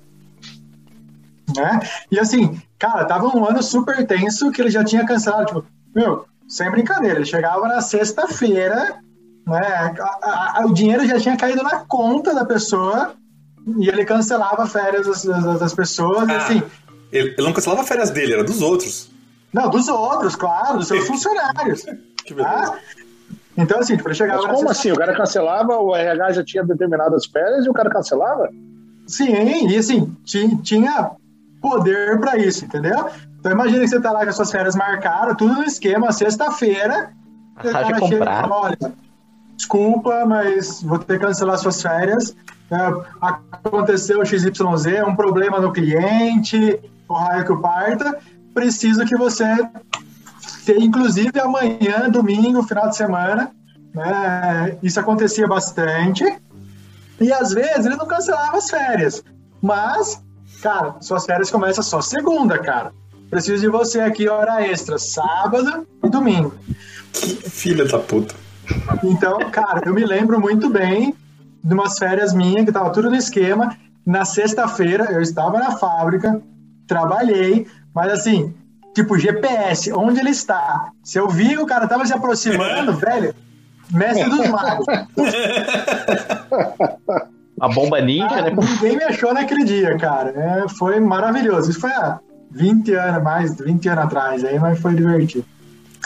Né? 1.57 1.81
E 2.11 2.19
assim, 2.19 2.61
cara, 2.79 3.05
tava 3.05 3.27
um 3.37 3.45
ano 3.45 3.63
super 3.63 4.07
tenso 4.07 4.51
que 4.51 4.61
ele 4.61 4.71
já 4.71 4.85
tinha 4.85 5.07
cancelado, 5.07 5.47
tipo, 5.47 5.65
meu, 5.95 6.27
sem 6.49 6.71
brincadeira, 6.71 7.19
ele 7.19 7.27
chegava 7.27 7.69
na 7.69 7.81
sexta-feira, 7.81 8.99
né, 9.47 9.95
a, 10.23 10.61
a, 10.61 10.67
o 10.67 10.73
dinheiro 10.73 11.07
já 11.07 11.21
tinha 11.21 11.37
caído 11.37 11.63
na 11.63 11.85
conta 11.85 12.35
da 12.35 12.45
pessoa 12.45 13.15
e 13.79 13.89
ele 13.89 14.05
cancelava 14.05 14.67
férias 14.67 15.07
das, 15.07 15.25
das, 15.25 15.61
das 15.61 15.75
pessoas, 15.75 16.29
ah, 16.29 16.37
assim... 16.37 16.63
Ele, 17.13 17.29
ele 17.29 17.43
não 17.43 17.53
cancelava 17.53 17.85
férias 17.85 18.11
dele, 18.11 18.33
era 18.33 18.45
dos 18.45 18.61
outros. 18.61 19.11
Não, 19.53 19.71
dos 19.71 19.87
outros, 19.87 20.35
claro, 20.35 20.79
dos 20.79 20.89
seus 20.89 21.07
funcionários. 21.07 21.85
que 22.25 22.35
beleza. 22.35 22.73
Tá? 22.73 22.79
Então, 23.57 23.79
assim, 23.79 23.97
tipo, 23.97 24.09
ele 24.09 24.15
chegava. 24.15 24.43
Mas 24.43 24.57
como 24.57 24.71
assim? 24.71 24.93
O 24.93 24.97
cara 24.97 25.15
cancelava, 25.15 25.77
o 25.79 25.95
RH 25.95 26.33
já 26.33 26.45
tinha 26.45 26.65
determinadas 26.65 27.27
férias 27.27 27.67
e 27.67 27.69
o 27.69 27.73
cara 27.73 27.91
cancelava? 27.91 28.49
Sim, 29.07 29.69
e 29.69 29.77
assim, 29.77 30.17
tinha 30.25 31.11
poder 31.61 32.19
para 32.21 32.37
isso, 32.37 32.65
entendeu? 32.65 33.09
Então 33.39 33.53
imagina 33.53 33.81
que 33.81 33.89
você 33.89 34.01
tá 34.01 34.11
lá 34.11 34.23
com 34.23 34.31
as 34.31 34.37
suas 34.37 34.51
férias 34.51 34.75
marcadas, 34.75 35.37
tudo 35.37 35.55
no 35.55 35.65
esquema, 35.65 36.11
sexta-feira. 36.13 37.11
O 37.59 37.71
cara 37.71 38.01
chega 38.07 38.17
e 38.17 38.19
fala, 38.19 38.61
olha, 38.61 38.79
desculpa, 39.57 40.25
mas 40.27 40.83
vou 40.83 40.99
ter 40.99 41.19
que 41.19 41.27
cancelar 41.27 41.59
suas 41.59 41.81
férias. 41.81 42.35
É, 42.71 42.77
aconteceu 43.21 44.25
XYZ, 44.25 44.87
é 44.87 45.05
um 45.05 45.15
problema 45.15 45.61
no 45.61 45.73
cliente, 45.73 46.81
o 47.09 47.15
raio 47.15 47.45
que 47.45 47.53
o 47.53 47.61
parta. 47.61 48.19
Preciso 48.55 49.05
que 49.05 49.17
você 49.17 49.45
inclusive 50.69 51.39
amanhã, 51.41 52.09
domingo, 52.11 52.63
final 52.63 52.89
de 52.89 52.97
semana, 52.97 53.51
né, 53.95 54.77
isso 54.83 54.99
acontecia 54.99 55.47
bastante. 55.47 56.25
E 57.21 57.33
às 57.33 57.53
vezes 57.53 57.87
ele 57.87 57.97
não 57.97 58.07
cancelava 58.07 58.57
as 58.57 58.69
férias. 58.69 59.23
Mas, 59.63 60.23
cara, 60.63 60.97
suas 61.01 61.25
férias 61.25 61.51
começam 61.51 61.83
só 61.83 62.01
segunda, 62.01 62.59
cara. 62.59 62.93
Preciso 63.31 63.63
de 63.63 63.69
você 63.69 64.01
aqui, 64.01 64.29
hora 64.29 64.67
extra, 64.67 64.99
sábado 64.99 65.87
e 66.03 66.09
domingo. 66.09 66.55
Filha 67.13 67.85
da 67.85 67.99
puta. 67.99 68.35
Então, 69.03 69.39
cara, 69.51 69.83
eu 69.85 69.95
me 69.95 70.05
lembro 70.05 70.41
muito 70.41 70.69
bem 70.69 71.15
de 71.63 71.75
umas 71.75 71.99
férias 71.99 72.33
minhas, 72.33 72.65
que 72.65 72.73
tava 72.73 72.91
tudo 72.91 73.11
no 73.11 73.17
esquema. 73.17 73.77
Na 74.05 74.25
sexta-feira, 74.25 75.13
eu 75.13 75.21
estava 75.21 75.59
na 75.59 75.73
fábrica, 75.79 76.41
trabalhei, 76.87 77.67
mas 77.95 78.13
assim, 78.13 78.55
tipo 78.95 79.19
GPS, 79.19 79.93
onde 79.93 80.21
ele 80.21 80.31
está. 80.31 80.91
Se 81.03 81.19
eu 81.19 81.29
vi 81.29 81.59
o 81.59 81.67
cara 81.67 81.87
tava 81.89 82.07
se 82.07 82.13
aproximando, 82.15 82.93
velho, 82.97 83.35
mestre 83.93 84.29
dos 84.31 84.49
magos. 84.49 84.87
A 87.61 87.69
bomba 87.69 88.01
ninja, 88.01 88.27
Ah, 88.31 88.43
né? 88.43 88.51
ninguém 88.57 88.97
me 88.97 89.05
achou 89.05 89.33
naquele 89.33 89.65
dia, 89.65 89.97
cara. 89.99 90.31
É, 90.31 90.69
foi 90.69 90.99
maravilhoso. 91.01 91.71
Isso 91.71 91.81
foi 91.81 91.91
há 91.91 92.19
20 92.51 92.93
anos, 92.95 93.23
mais 93.23 93.55
de 93.55 93.63
20 93.65 93.89
anos 93.89 94.05
atrás 94.05 94.45
aí, 94.45 94.59
mas 94.59 94.79
foi 94.81 94.95
divertido. 94.95 95.45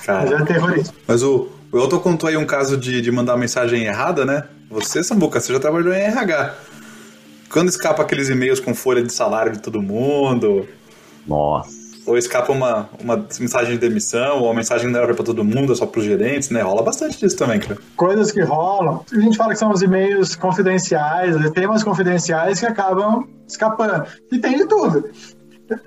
Mas 0.06 0.30
é 0.30 0.44
terrorismo. 0.44 0.94
mas 1.06 1.22
o, 1.22 1.48
o 1.72 1.78
Elton 1.78 1.98
contou 2.00 2.28
aí 2.28 2.36
um 2.36 2.46
caso 2.46 2.76
de, 2.76 3.00
de 3.00 3.10
mandar 3.10 3.36
mensagem 3.36 3.84
errada, 3.84 4.24
né? 4.24 4.44
Você, 4.70 5.02
Sambuca, 5.02 5.40
você 5.40 5.52
já 5.52 5.58
trabalhou 5.58 5.92
em 5.92 6.00
RH. 6.00 6.54
Quando 7.50 7.68
escapa 7.68 8.02
aqueles 8.02 8.28
e-mails 8.28 8.60
com 8.60 8.74
folha 8.74 9.02
de 9.02 9.12
salário 9.12 9.52
de 9.52 9.58
todo 9.60 9.80
mundo, 9.80 10.68
Nossa. 11.26 11.77
Ou 12.08 12.16
escapa 12.16 12.50
uma, 12.52 12.88
uma 12.98 13.16
mensagem 13.38 13.72
de 13.72 13.78
demissão, 13.78 14.40
ou 14.40 14.50
a 14.50 14.54
mensagem 14.54 14.86
que 14.86 14.92
não 14.92 15.00
era 15.00 15.14
pra 15.14 15.24
todo 15.24 15.44
mundo, 15.44 15.72
é 15.72 15.76
só 15.76 15.84
pros 15.84 16.04
gerentes, 16.04 16.48
né? 16.48 16.62
Rola 16.62 16.82
bastante 16.82 17.18
disso 17.18 17.36
também, 17.36 17.60
cara. 17.60 17.78
Coisas 17.96 18.32
que 18.32 18.40
rolam. 18.40 19.04
A 19.12 19.20
gente 19.20 19.36
fala 19.36 19.52
que 19.52 19.58
são 19.58 19.70
os 19.70 19.82
e-mails 19.82 20.34
confidenciais, 20.34 21.36
temas 21.50 21.84
confidenciais 21.84 22.60
que 22.60 22.66
acabam 22.66 23.28
escapando. 23.46 24.06
E 24.32 24.38
tem 24.38 24.56
de 24.56 24.66
tudo. 24.66 25.10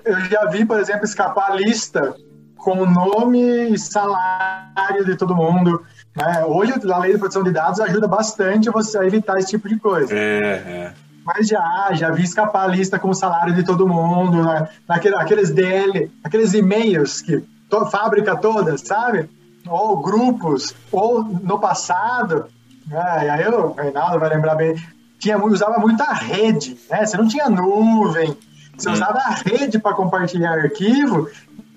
Eu 0.04 0.20
já 0.26 0.46
vi, 0.46 0.64
por 0.64 0.78
exemplo, 0.78 1.04
escapar 1.04 1.50
a 1.50 1.56
lista 1.56 2.14
com 2.56 2.78
o 2.78 2.86
nome 2.88 3.70
e 3.70 3.78
salário 3.78 5.04
de 5.04 5.16
todo 5.16 5.34
mundo. 5.34 5.82
né? 6.16 6.44
Hoje 6.46 6.72
a 6.72 6.98
lei 6.98 7.12
de 7.12 7.18
proteção 7.18 7.42
de 7.42 7.50
dados 7.50 7.80
ajuda 7.80 8.06
bastante 8.06 8.70
você 8.70 8.98
a 8.98 9.04
evitar 9.04 9.38
esse 9.38 9.48
tipo 9.48 9.68
de 9.68 9.76
coisa. 9.76 10.14
É, 10.14 10.38
é. 10.38 10.92
Mas 11.24 11.48
já, 11.48 11.90
já 11.92 12.10
vi 12.10 12.24
escapar 12.24 12.64
a 12.64 12.66
lista 12.66 12.98
com 12.98 13.10
o 13.10 13.14
salário 13.14 13.54
de 13.54 13.62
todo 13.62 13.88
mundo, 13.88 14.42
né? 14.42 14.68
Naquele, 14.88 15.14
aqueles 15.16 15.50
DL, 15.50 16.10
aqueles 16.24 16.52
e-mails 16.52 17.20
que 17.20 17.44
to, 17.70 17.86
fábrica 17.86 18.36
toda, 18.36 18.76
sabe? 18.76 19.30
Ou 19.66 20.00
grupos, 20.02 20.74
ou 20.90 21.22
no 21.22 21.58
passado, 21.58 22.46
né? 22.86 23.26
e 23.26 23.28
aí 23.28 23.48
o 23.48 23.72
Reinaldo 23.72 24.18
vai 24.18 24.28
lembrar 24.28 24.56
bem, 24.56 24.74
tinha, 25.18 25.38
usava 25.38 25.78
muita 25.78 26.12
rede, 26.12 26.76
né? 26.90 27.06
Você 27.06 27.16
não 27.16 27.28
tinha 27.28 27.48
nuvem, 27.48 28.36
você 28.76 28.90
usava 28.90 29.18
a 29.18 29.30
rede 29.30 29.78
para 29.78 29.94
compartilhar 29.94 30.58
arquivo, 30.58 31.28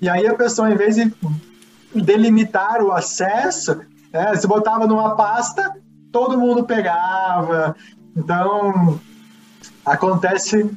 e 0.01 0.09
aí 0.09 0.25
a 0.25 0.33
pessoa, 0.33 0.71
em 0.71 0.75
vez 0.75 0.95
de 0.95 1.13
delimitar 1.93 2.81
o 2.81 2.91
acesso, 2.91 3.79
né? 4.11 4.33
Você 4.33 4.47
botava 4.47 4.87
numa 4.87 5.15
pasta, 5.15 5.75
todo 6.11 6.39
mundo 6.39 6.63
pegava. 6.63 7.75
Então, 8.15 8.99
acontece 9.85 10.69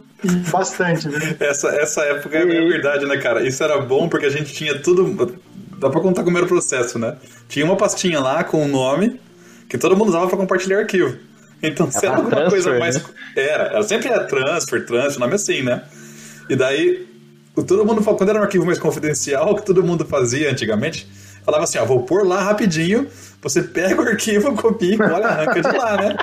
bastante, 0.50 1.08
né? 1.08 1.36
Essa, 1.40 1.68
essa 1.68 2.02
época 2.02 2.36
é 2.36 2.44
verdade, 2.44 3.06
né, 3.06 3.16
cara? 3.18 3.46
Isso 3.46 3.62
era 3.62 3.78
bom 3.78 4.08
porque 4.08 4.26
a 4.26 4.30
gente 4.30 4.52
tinha 4.52 4.78
tudo. 4.80 5.38
Dá 5.78 5.88
pra 5.88 6.00
contar 6.00 6.24
como 6.24 6.36
era 6.36 6.44
o 6.44 6.48
processo, 6.48 6.98
né? 6.98 7.16
Tinha 7.48 7.64
uma 7.64 7.76
pastinha 7.76 8.18
lá 8.20 8.42
com 8.42 8.64
o 8.64 8.68
nome 8.68 9.20
que 9.68 9.78
todo 9.78 9.96
mundo 9.96 10.08
usava 10.08 10.26
pra 10.26 10.36
compartilhar 10.36 10.78
arquivo. 10.80 11.16
Então, 11.62 11.90
se 11.90 12.04
Era 12.04 12.16
alguma 12.16 12.30
transfer, 12.30 12.50
coisa 12.50 12.78
mais. 12.78 12.96
né? 12.96 13.02
Era, 13.36 13.64
era 13.64 13.82
sempre 13.82 14.08
era 14.08 14.24
transfer, 14.24 14.84
transfer, 14.86 15.20
nome 15.20 15.34
assim, 15.34 15.62
né? 15.62 15.82
E 16.48 16.56
daí, 16.56 17.06
o- 17.54 17.62
todo 17.62 17.84
mundo, 17.84 18.02
quando 18.02 18.28
era 18.28 18.38
um 18.38 18.42
arquivo 18.42 18.64
mais 18.64 18.78
confidencial, 18.78 19.50
o 19.52 19.56
que 19.56 19.66
todo 19.66 19.82
mundo 19.82 20.04
fazia 20.04 20.50
antigamente, 20.50 21.06
falava 21.48 21.64
assim: 21.64 21.78
ó, 21.78 21.84
vou 21.86 22.02
pôr 22.02 22.26
lá 22.26 22.42
rapidinho, 22.42 23.06
você 23.42 23.62
pega 23.62 24.00
o 24.02 24.06
arquivo, 24.06 24.54
copia 24.54 24.94
e 24.94 24.98
cola, 24.98 25.26
arranca 25.26 25.60
de 25.62 25.76
lá, 25.76 25.96
né? 25.96 26.16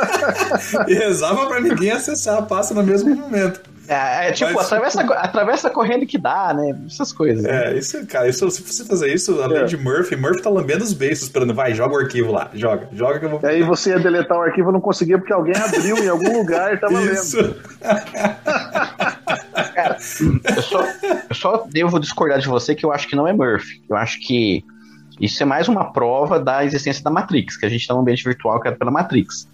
e 0.88 0.94
rezava 0.94 1.46
pra 1.46 1.60
ninguém 1.60 1.90
acessar 1.90 2.38
a 2.38 2.42
pasta 2.42 2.72
no 2.74 2.82
mesmo 2.82 3.14
momento. 3.14 3.60
É, 3.86 4.28
é 4.28 4.32
tipo, 4.32 4.52
Mas- 4.52 4.66
atravessa, 4.66 5.00
atravessa 5.02 5.68
correndo 5.68 6.06
que 6.06 6.16
dá, 6.16 6.54
né? 6.54 6.76
Essas 6.86 7.12
coisas. 7.12 7.42
né? 7.42 7.72
É, 7.72 7.76
isso, 7.76 8.06
cara, 8.06 8.28
isso, 8.28 8.48
se 8.48 8.62
você 8.62 8.84
fazer 8.84 9.12
isso, 9.12 9.42
além 9.42 9.58
É. 9.58 9.64
de 9.64 9.76
Murphy, 9.76 10.14
Murphy 10.14 10.42
tá 10.42 10.48
lambendo 10.48 10.84
os 10.84 10.92
beiços, 10.92 11.24
esperando, 11.24 11.52
vai, 11.52 11.74
joga 11.74 11.96
o 11.96 11.98
arquivo 11.98 12.30
lá, 12.30 12.48
joga, 12.54 12.88
joga 12.92 13.18
que 13.18 13.24
eu 13.24 13.30
vou. 13.30 13.40
E 13.42 13.46
aí 13.46 13.62
você 13.64 13.90
ia 13.90 13.98
deletar 13.98 14.38
o 14.38 14.42
arquivo, 14.42 14.70
não 14.70 14.80
conseguia 14.80 15.18
porque 15.18 15.32
alguém 15.32 15.56
abriu 15.60 15.98
em 15.98 16.08
algum 16.08 16.38
lugar 16.38 16.72
e 16.72 16.76
tava 16.78 17.00
lendo. 17.00 17.56
Isso. 19.98 20.40
Eu 20.44 20.62
só, 20.62 20.84
eu 21.28 21.34
só 21.34 21.66
devo 21.68 21.98
discordar 21.98 22.38
de 22.38 22.48
você 22.48 22.74
que 22.74 22.84
eu 22.84 22.92
acho 22.92 23.08
que 23.08 23.16
não 23.16 23.26
é 23.26 23.32
Murphy. 23.32 23.82
Eu 23.88 23.96
acho 23.96 24.20
que 24.20 24.64
isso 25.20 25.42
é 25.42 25.46
mais 25.46 25.68
uma 25.68 25.92
prova 25.92 26.40
da 26.40 26.64
existência 26.64 27.04
da 27.04 27.10
Matrix, 27.10 27.56
que 27.56 27.66
a 27.66 27.68
gente 27.68 27.86
tá 27.86 27.94
num 27.94 28.00
ambiente 28.00 28.24
virtual 28.24 28.58
criado 28.58 28.78
pela 28.78 28.90
Matrix. 28.90 29.46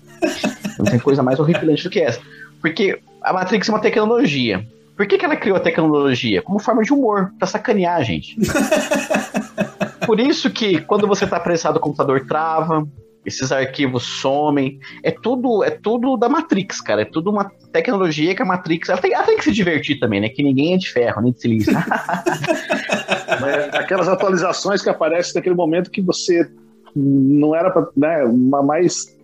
Não 0.78 0.84
tem 0.84 0.98
coisa 0.98 1.22
mais 1.22 1.40
horripilante 1.40 1.82
do 1.82 1.90
que 1.90 2.00
essa. 2.00 2.20
Porque 2.60 3.00
a 3.22 3.32
Matrix 3.32 3.68
é 3.68 3.72
uma 3.72 3.80
tecnologia. 3.80 4.66
Por 4.96 5.06
que, 5.06 5.18
que 5.18 5.24
ela 5.24 5.36
criou 5.36 5.56
a 5.56 5.60
tecnologia? 5.60 6.40
Como 6.40 6.58
forma 6.58 6.82
de 6.82 6.92
humor, 6.92 7.32
pra 7.38 7.46
sacanear 7.46 7.96
a 7.96 8.02
gente. 8.02 8.36
Por 10.06 10.20
isso 10.20 10.48
que 10.50 10.80
quando 10.82 11.06
você 11.06 11.26
tá 11.26 11.36
apressado, 11.36 11.78
o 11.78 11.80
computador 11.80 12.24
trava, 12.26 12.86
esses 13.26 13.50
arquivos 13.50 14.04
somem. 14.04 14.78
É 15.02 15.10
tudo, 15.10 15.64
é 15.64 15.70
tudo 15.70 16.16
da 16.16 16.28
Matrix, 16.28 16.80
cara. 16.80 17.02
É 17.02 17.04
tudo 17.04 17.30
uma 17.30 17.50
tecnologia 17.72 18.34
que 18.34 18.42
a 18.42 18.44
Matrix. 18.46 18.88
Ela 18.88 19.00
tem, 19.00 19.12
ela 19.12 19.24
tem 19.24 19.36
que 19.36 19.44
se 19.44 19.52
divertir 19.52 19.98
também, 19.98 20.20
né? 20.20 20.28
Que 20.28 20.42
ninguém 20.42 20.74
é 20.74 20.76
de 20.76 20.90
ferro, 20.90 21.20
nem 21.20 21.32
de 21.32 21.40
silício. 21.40 21.76
Aquelas 23.74 24.08
atualizações 24.08 24.82
que 24.82 24.88
aparecem 24.88 25.34
naquele 25.34 25.54
momento 25.54 25.90
que 25.90 26.00
você 26.00 26.48
não 26.94 27.54
era 27.54 27.70
pra, 27.70 27.86
né, 27.96 28.24
mais 28.64 29.14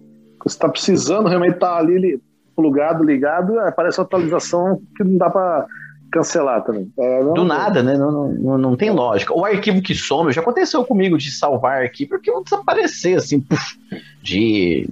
você 0.45 0.57
está 0.57 0.69
precisando 0.69 1.29
realmente 1.29 1.55
estar 1.55 1.77
ali 1.79 1.99
li- 1.99 2.21
plugado, 2.55 3.03
ligado, 3.03 3.59
aparece 3.61 3.99
uma 3.99 4.05
atualização 4.05 4.83
que 4.97 5.05
não 5.05 5.17
dá 5.17 5.31
para 5.31 5.67
cancelar 6.13 6.63
também. 6.63 6.93
É, 6.99 7.23
não- 7.25 7.35
Do 7.35 7.45
nada, 7.45 7.83
né? 7.83 7.97
Não, 7.97 8.13
não- 8.33 8.59
não, 8.59 8.77
tem 8.77 8.91
lógica. 8.91 9.35
O 9.37 9.45
arquivo 9.45 9.83
que 9.83 9.95
some, 9.95 10.31
já 10.33 10.41
aconteceu 10.41 10.85
comigo 10.85 11.19
de 11.19 11.31
salvar 11.33 11.83
arquivo, 11.83 12.11
porque 12.11 12.31
eu 12.31 12.45
desaparecer, 12.45 13.17
assim, 13.19 13.41
puf, 13.41 13.77
de. 14.23 14.89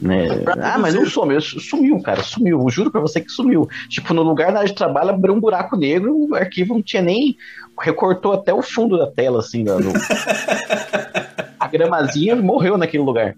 Né? 0.00 0.28
Ah, 0.62 0.78
mas 0.78 0.94
não 0.94 1.04
some, 1.04 1.38
sumiu, 1.40 2.00
cara, 2.00 2.22
sumiu. 2.22 2.60
Eu 2.62 2.68
juro 2.70 2.90
pra 2.90 3.00
você 3.02 3.20
que 3.20 3.30
sumiu. 3.30 3.68
Tipo, 3.88 4.14
no 4.14 4.22
lugar 4.22 4.50
da 4.50 4.60
área 4.60 4.68
de 4.70 4.74
trabalho 4.74 5.10
abriu 5.10 5.34
um 5.34 5.40
buraco 5.40 5.76
negro, 5.76 6.14
o 6.30 6.34
arquivo 6.34 6.72
não 6.74 6.82
tinha 6.82 7.02
nem. 7.02 7.36
recortou 7.78 8.32
até 8.32 8.52
o 8.54 8.62
fundo 8.62 8.96
da 8.98 9.06
tela, 9.06 9.40
assim, 9.40 9.62
da- 9.64 9.76
do- 9.76 9.92
a 11.60 11.66
gramazinha 11.66 12.36
morreu 12.36 12.76
naquele 12.78 13.02
lugar. 13.02 13.34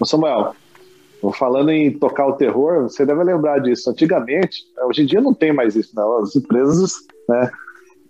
Ô, 0.00 0.04
Samuel, 0.04 0.54
falando 1.34 1.70
em 1.70 1.90
tocar 1.90 2.26
o 2.26 2.34
terror, 2.34 2.84
você 2.84 3.04
deve 3.04 3.22
lembrar 3.24 3.60
disso. 3.60 3.90
Antigamente, 3.90 4.64
hoje 4.84 5.02
em 5.02 5.06
dia 5.06 5.20
não 5.20 5.34
tem 5.34 5.52
mais 5.52 5.74
isso, 5.74 5.90
não. 5.94 6.18
As 6.18 6.34
empresas, 6.36 6.92
né? 7.28 7.50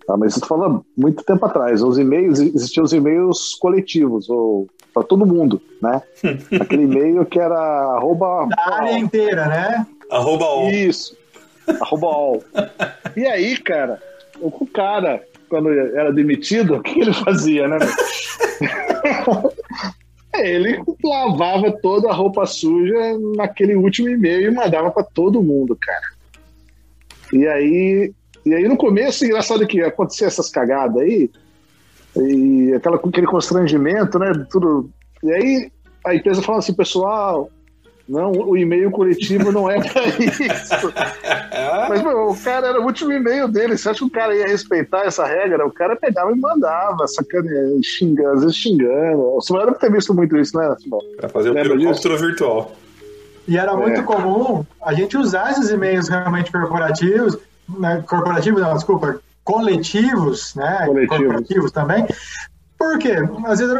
Ah, 0.07 0.17
mas 0.17 0.35
isso 0.35 0.45
falando 0.45 0.83
muito 0.97 1.23
tempo 1.23 1.45
atrás. 1.45 1.83
Os 1.83 1.97
e-mails, 1.97 2.39
existiam 2.39 2.83
os 2.83 2.93
e-mails 2.93 3.55
coletivos, 3.59 4.27
ou 4.29 4.67
para 4.93 5.03
todo 5.03 5.25
mundo, 5.25 5.61
né? 5.81 6.01
Aquele 6.59 6.83
e-mail 6.83 7.25
que 7.25 7.39
era 7.39 7.59
arroba. 7.95 8.47
Da 8.47 8.75
área 8.75 8.97
inteira, 8.97 9.45
né? 9.47 9.85
Arroba 10.11 10.45
on. 10.45 10.69
Isso. 10.69 11.15
Arroba 11.81 12.07
all. 12.07 12.43
E 13.15 13.25
aí, 13.25 13.55
cara, 13.57 14.01
o 14.41 14.65
cara, 14.65 15.23
quando 15.47 15.69
era 15.69 16.11
demitido, 16.11 16.75
o 16.75 16.81
que 16.81 16.99
ele 16.99 17.13
fazia, 17.13 17.67
né? 17.67 17.77
ele 20.47 20.81
lavava 21.03 21.71
toda 21.81 22.09
a 22.09 22.13
roupa 22.13 22.45
suja 22.45 23.17
naquele 23.35 23.75
último 23.75 24.09
e-mail 24.09 24.51
e 24.51 24.55
mandava 24.55 24.91
para 24.91 25.03
todo 25.03 25.43
mundo, 25.43 25.77
cara. 25.79 26.19
E 27.33 27.47
aí, 27.47 28.13
e 28.45 28.53
aí 28.53 28.67
no 28.67 28.77
começo, 28.77 29.25
engraçado 29.25 29.67
que 29.67 29.81
acontecia 29.81 30.27
essas 30.27 30.49
cagadas 30.49 30.97
aí, 31.01 31.29
e 32.15 32.73
aquela, 32.73 32.97
aquele 32.97 33.27
constrangimento, 33.27 34.17
né? 34.17 34.31
Tudo. 34.49 34.89
E 35.23 35.31
aí 35.31 35.71
a 36.05 36.15
empresa 36.15 36.41
falava 36.41 36.59
assim, 36.59 36.73
pessoal, 36.73 37.49
não, 38.09 38.31
o 38.31 38.57
e-mail 38.57 38.89
coletivo 38.91 39.51
não 39.51 39.69
é 39.69 39.79
para 39.81 40.03
isso. 40.19 40.93
Mas, 41.87 42.01
meu, 42.01 42.29
o 42.29 42.37
cara 42.43 42.67
era 42.69 42.81
o 42.81 42.85
último 42.85 43.11
e-mail 43.11 43.47
dele. 43.47 43.77
Você 43.77 43.89
acha 43.89 43.99
que 43.99 44.05
o 44.05 44.09
cara 44.09 44.35
ia 44.35 44.47
respeitar 44.47 45.05
essa 45.05 45.25
regra? 45.25 45.65
O 45.65 45.71
cara 45.71 45.95
pegava 45.95 46.31
e 46.31 46.35
mandava, 46.35 47.07
sacaneando, 47.07 47.83
xingando, 47.83 48.29
às 48.37 48.41
vezes 48.41 48.57
xingando. 48.57 49.35
O 49.35 49.41
Samuel 49.41 49.67
deve 49.67 49.79
ter 49.79 49.91
visto 49.91 50.13
muito 50.13 50.35
isso, 50.37 50.57
né, 50.57 50.75
Simão? 50.79 50.99
Pra 51.17 51.29
fazer 51.29 51.51
o 51.51 51.53
Lembra 51.53 51.77
pirocóptero 51.77 52.17
virtual. 52.17 52.71
E 53.47 53.57
era 53.57 53.75
muito 53.75 53.99
É. 54.01 54.03
comum 54.03 54.65
a 54.83 54.93
gente 54.93 55.17
usar 55.17 55.51
esses 55.51 55.69
e-mails 55.69 56.07
realmente 56.07 56.51
corporativos, 56.51 57.37
né, 57.79 58.03
corporativos 58.07 58.61
não, 58.61 58.73
desculpa, 58.75 59.19
coletivos, 59.43 60.53
né, 60.55 60.83
Coletivos. 60.85 61.17
corporativos 61.17 61.71
também. 61.71 62.05
Por 62.79 62.97
quê? 62.97 63.17
Às 63.45 63.59
vezes, 63.59 63.75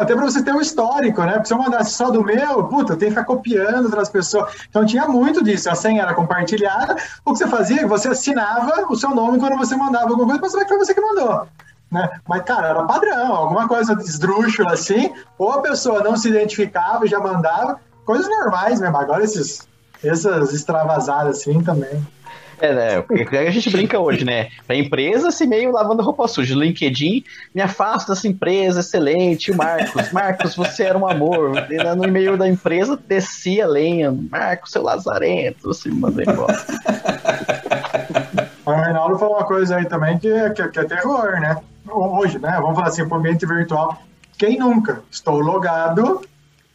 até 0.00 0.14
para 0.14 0.24
você 0.24 0.42
ter 0.42 0.54
um 0.54 0.62
histórico, 0.62 1.20
né? 1.22 1.32
Porque 1.32 1.48
se 1.48 1.52
eu 1.52 1.58
mandasse 1.58 1.92
só 1.92 2.10
do 2.10 2.24
meu, 2.24 2.64
puta, 2.64 2.96
tenho 2.96 3.12
que 3.12 3.20
ficar 3.20 3.24
copiando 3.24 3.84
outras 3.84 4.08
pessoas. 4.08 4.50
Então 4.66 4.86
tinha 4.86 5.06
muito 5.06 5.44
disso. 5.44 5.68
A 5.68 5.74
senha 5.74 6.02
era 6.02 6.14
compartilhada. 6.14 6.96
O 7.22 7.32
que 7.34 7.38
você 7.38 7.46
fazia? 7.46 7.86
Você 7.86 8.08
assinava 8.08 8.86
o 8.88 8.96
seu 8.96 9.10
nome 9.10 9.38
quando 9.38 9.58
você 9.58 9.76
mandava 9.76 10.08
alguma 10.08 10.26
coisa 10.26 10.40
para 10.40 10.48
saber 10.48 10.64
que 10.64 10.68
foi 10.70 10.78
você 10.78 10.94
que 10.94 11.00
mandou. 11.02 11.46
Né? 11.92 12.08
Mas, 12.26 12.42
cara, 12.44 12.68
era 12.68 12.84
padrão, 12.84 13.30
alguma 13.30 13.68
coisa 13.68 13.92
esdrúxula 14.00 14.72
assim, 14.72 15.12
ou 15.36 15.52
a 15.52 15.60
pessoa 15.60 16.02
não 16.02 16.16
se 16.16 16.30
identificava 16.30 17.04
e 17.04 17.08
já 17.08 17.20
mandava, 17.20 17.78
coisas 18.06 18.26
normais 18.26 18.80
mesmo. 18.80 18.96
Agora 18.96 19.22
esses, 19.22 19.68
essas 20.02 20.54
extravasadas 20.54 21.40
assim 21.40 21.62
também. 21.62 22.06
É, 22.60 22.74
né? 22.74 23.04
A 23.46 23.50
gente 23.50 23.70
brinca 23.70 23.98
hoje, 23.98 24.24
né? 24.24 24.50
Pra 24.66 24.76
empresa, 24.76 25.28
esse 25.28 25.46
meio 25.46 25.72
lavando 25.72 26.02
roupa 26.02 26.28
suja. 26.28 26.54
LinkedIn, 26.54 27.24
me 27.54 27.62
afasta 27.62 28.12
dessa 28.12 28.28
empresa, 28.28 28.80
excelente. 28.80 29.52
Marcos, 29.52 30.10
Marcos, 30.12 30.54
você 30.54 30.84
era 30.84 30.98
um 30.98 31.08
amor. 31.08 31.52
No 31.96 32.04
e-mail 32.04 32.36
da 32.36 32.46
empresa, 32.48 32.98
descia 33.08 33.64
a 33.64 33.68
lenha. 33.68 34.12
Marcos, 34.30 34.72
seu 34.72 34.82
lazarento, 34.82 35.68
você 35.68 35.88
me 35.88 36.00
mandou 36.00 36.22
embora. 36.22 36.64
O 38.64 38.72
Reinaldo 38.72 39.18
falou 39.18 39.36
uma 39.36 39.44
coisa 39.44 39.76
aí 39.76 39.86
também 39.86 40.18
que, 40.18 40.50
que, 40.50 40.68
que 40.68 40.80
é 40.80 40.84
terror, 40.84 41.40
né? 41.40 41.56
Hoje, 41.88 42.38
né? 42.38 42.58
Vamos 42.60 42.76
falar 42.76 42.88
assim, 42.88 43.06
pro 43.08 43.18
ambiente 43.18 43.46
virtual. 43.46 44.00
Quem 44.38 44.58
nunca? 44.58 45.02
Estou 45.10 45.40
logado, 45.40 46.22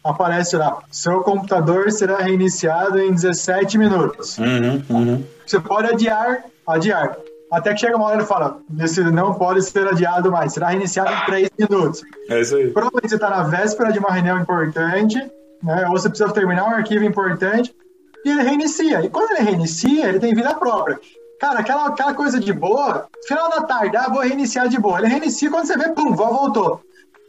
aparece 0.06 0.56
lá, 0.56 0.78
seu 0.91 1.22
computador 1.22 1.91
será 1.91 2.18
reiniciado 2.18 3.00
em 3.00 3.12
17 3.12 3.78
minutos. 3.78 4.38
Uhum, 4.38 4.84
uhum. 4.89 5.24
Você 5.46 5.60
pode 5.60 5.91
adiar, 5.91 6.46
adiar. 6.68 7.18
Até 7.52 7.74
que 7.74 7.80
chega 7.80 7.96
uma 7.96 8.06
hora 8.06 8.22
e 8.22 8.26
fala, 8.26 8.60
esse 8.80 9.02
não 9.04 9.34
pode 9.34 9.63
ser 9.63 9.88
adiado 9.88 10.32
mais, 10.32 10.54
será 10.54 10.70
reiniciado 10.70 11.12
em 11.12 11.26
3 11.26 11.50
minutos. 11.58 12.04
É 12.30 12.39
isso 12.39 12.56
aí. 12.56 12.70
Provavelmente 12.70 13.10
você 13.10 13.15
está 13.15 13.30
na 13.30 13.44
véspera 13.44 13.91
de 13.91 14.00
uma 14.00 14.12
reunião 14.12 14.39
importante, 14.39 15.18
né? 15.63 15.86
ou 15.88 15.98
você 15.98 16.08
precisa 16.08 16.32
terminar 16.32 16.65
um 16.65 16.72
arquivo 16.72 17.04
importante, 17.04 17.76
e 18.24 18.30
ele 18.30 18.44
reinicia. 18.44 19.04
E 19.04 19.10
quando 19.10 19.32
ele 19.32 19.50
reinicia, 19.50 20.08
ele 20.08 20.20
tem 20.20 20.36
vida 20.36 20.54
própria. 20.56 21.00
Cara, 21.39 21.60
aquela, 21.60 21.88
aquela 21.88 22.13
coisa 22.13 22.39
de 22.39 22.54
boa, 22.54 23.08
final 23.28 23.50
da 23.50 23.62
tarde, 23.62 23.96
ah, 23.98 24.10
vou 24.10 24.22
reiniciar 24.22 24.68
de 24.68 24.80
boa. 24.80 25.00
Ele 25.00 25.08
reinicia 25.08 25.50
quando 25.50 25.68
você 25.68 25.78
vê, 25.78 25.89
pum, 25.89 26.13
voltou. 26.13 26.82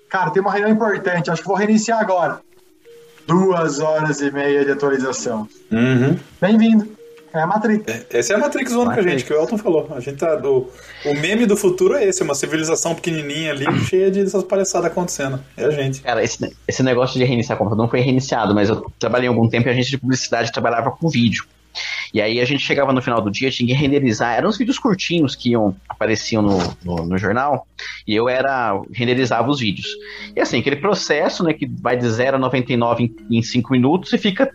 Cara, 0.09 0.31
tem 0.31 0.41
uma 0.41 0.53
reunião 0.53 0.71
importante, 0.71 1.31
acho 1.31 1.43
que 1.43 1.49
vou 1.49 1.57
reiniciar 1.57 2.01
agora. 2.01 2.41
Duas 3.27 3.81
horas 3.81 4.21
e 4.21 4.31
meia 4.31 4.65
de 4.65 4.71
atualização. 4.71 5.49
Uhum. 5.71 6.17
Bem-vindo. 6.41 6.97
É 7.35 7.41
a 7.41 7.47
Matrix. 7.47 7.85
É, 7.87 8.19
Essa 8.19 8.33
é 8.33 8.37
a 8.37 8.39
Matrix 8.39 8.73
One 8.73 8.95
com 8.95 9.01
a 9.01 9.03
gente, 9.03 9.25
que 9.25 9.33
o 9.33 9.37
Elton 9.37 9.59
falou. 9.59 9.89
A 9.95 10.01
gente 10.01 10.17
tá. 10.17 10.37
Do, 10.37 10.71
o 11.05 11.15
meme 11.15 11.45
do 11.45 11.57
futuro 11.57 11.95
é 11.95 12.05
esse, 12.05 12.23
uma 12.23 12.35
civilização 12.35 12.95
pequenininha 12.95 13.53
ali, 13.53 13.67
cheia 13.85 14.11
de 14.11 14.21
essas 14.21 14.43
palhaçadas 14.43 14.91
acontecendo. 14.91 15.39
É 15.57 15.65
a 15.65 15.71
gente. 15.71 16.01
Cara, 16.01 16.23
esse, 16.25 16.57
esse 16.67 16.83
negócio 16.83 17.19
de 17.19 17.25
reiniciar 17.25 17.57
o 17.57 17.59
computador 17.59 17.85
não 17.85 17.91
foi 17.91 18.01
reiniciado, 18.01 18.55
mas 18.55 18.71
eu 18.71 18.91
trabalhei 18.99 19.29
algum 19.29 19.49
tempo 19.49 19.69
em 19.69 19.73
agência 19.73 19.91
de 19.91 19.99
publicidade 19.99 20.53
trabalhava 20.53 20.91
com 20.91 21.09
vídeo. 21.09 21.45
E 22.13 22.21
aí 22.21 22.41
a 22.41 22.45
gente 22.45 22.63
chegava 22.63 22.93
no 22.93 23.03
final 23.03 23.21
do 23.21 23.31
dia, 23.31 23.51
tinha 23.51 23.67
que 23.67 23.73
renderizar. 23.73 24.35
Eram 24.35 24.49
uns 24.49 24.59
vídeos 24.59 24.79
curtinhos 24.79 25.35
que 25.35 25.51
iam, 25.51 25.77
apareciam 25.89 26.43
no, 26.43 26.59
no, 26.85 27.07
no 27.07 27.19
jornal, 27.19 27.67
e 28.07 28.15
eu 28.15 28.29
era 28.29 28.81
renderizava 28.93 29.51
os 29.51 29.61
vídeos. 29.61 29.89
E 30.35 30.41
assim, 30.41 30.59
aquele 30.59 30.77
processo, 30.77 31.43
né, 31.45 31.53
que 31.53 31.67
vai 31.67 31.97
de 31.97 32.09
0 32.09 32.37
a 32.37 32.39
99 32.39 33.15
em 33.31 33.43
5 33.43 33.73
minutos 33.73 34.13
e 34.13 34.19
fica 34.19 34.51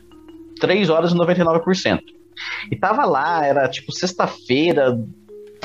3 0.60 0.90
horas 0.90 1.12
e 1.12 1.16
99%. 1.16 2.00
E 2.72 2.76
tava 2.76 3.06
lá, 3.06 3.46
era 3.46 3.68
tipo 3.68 3.92
sexta-feira, 3.92 4.98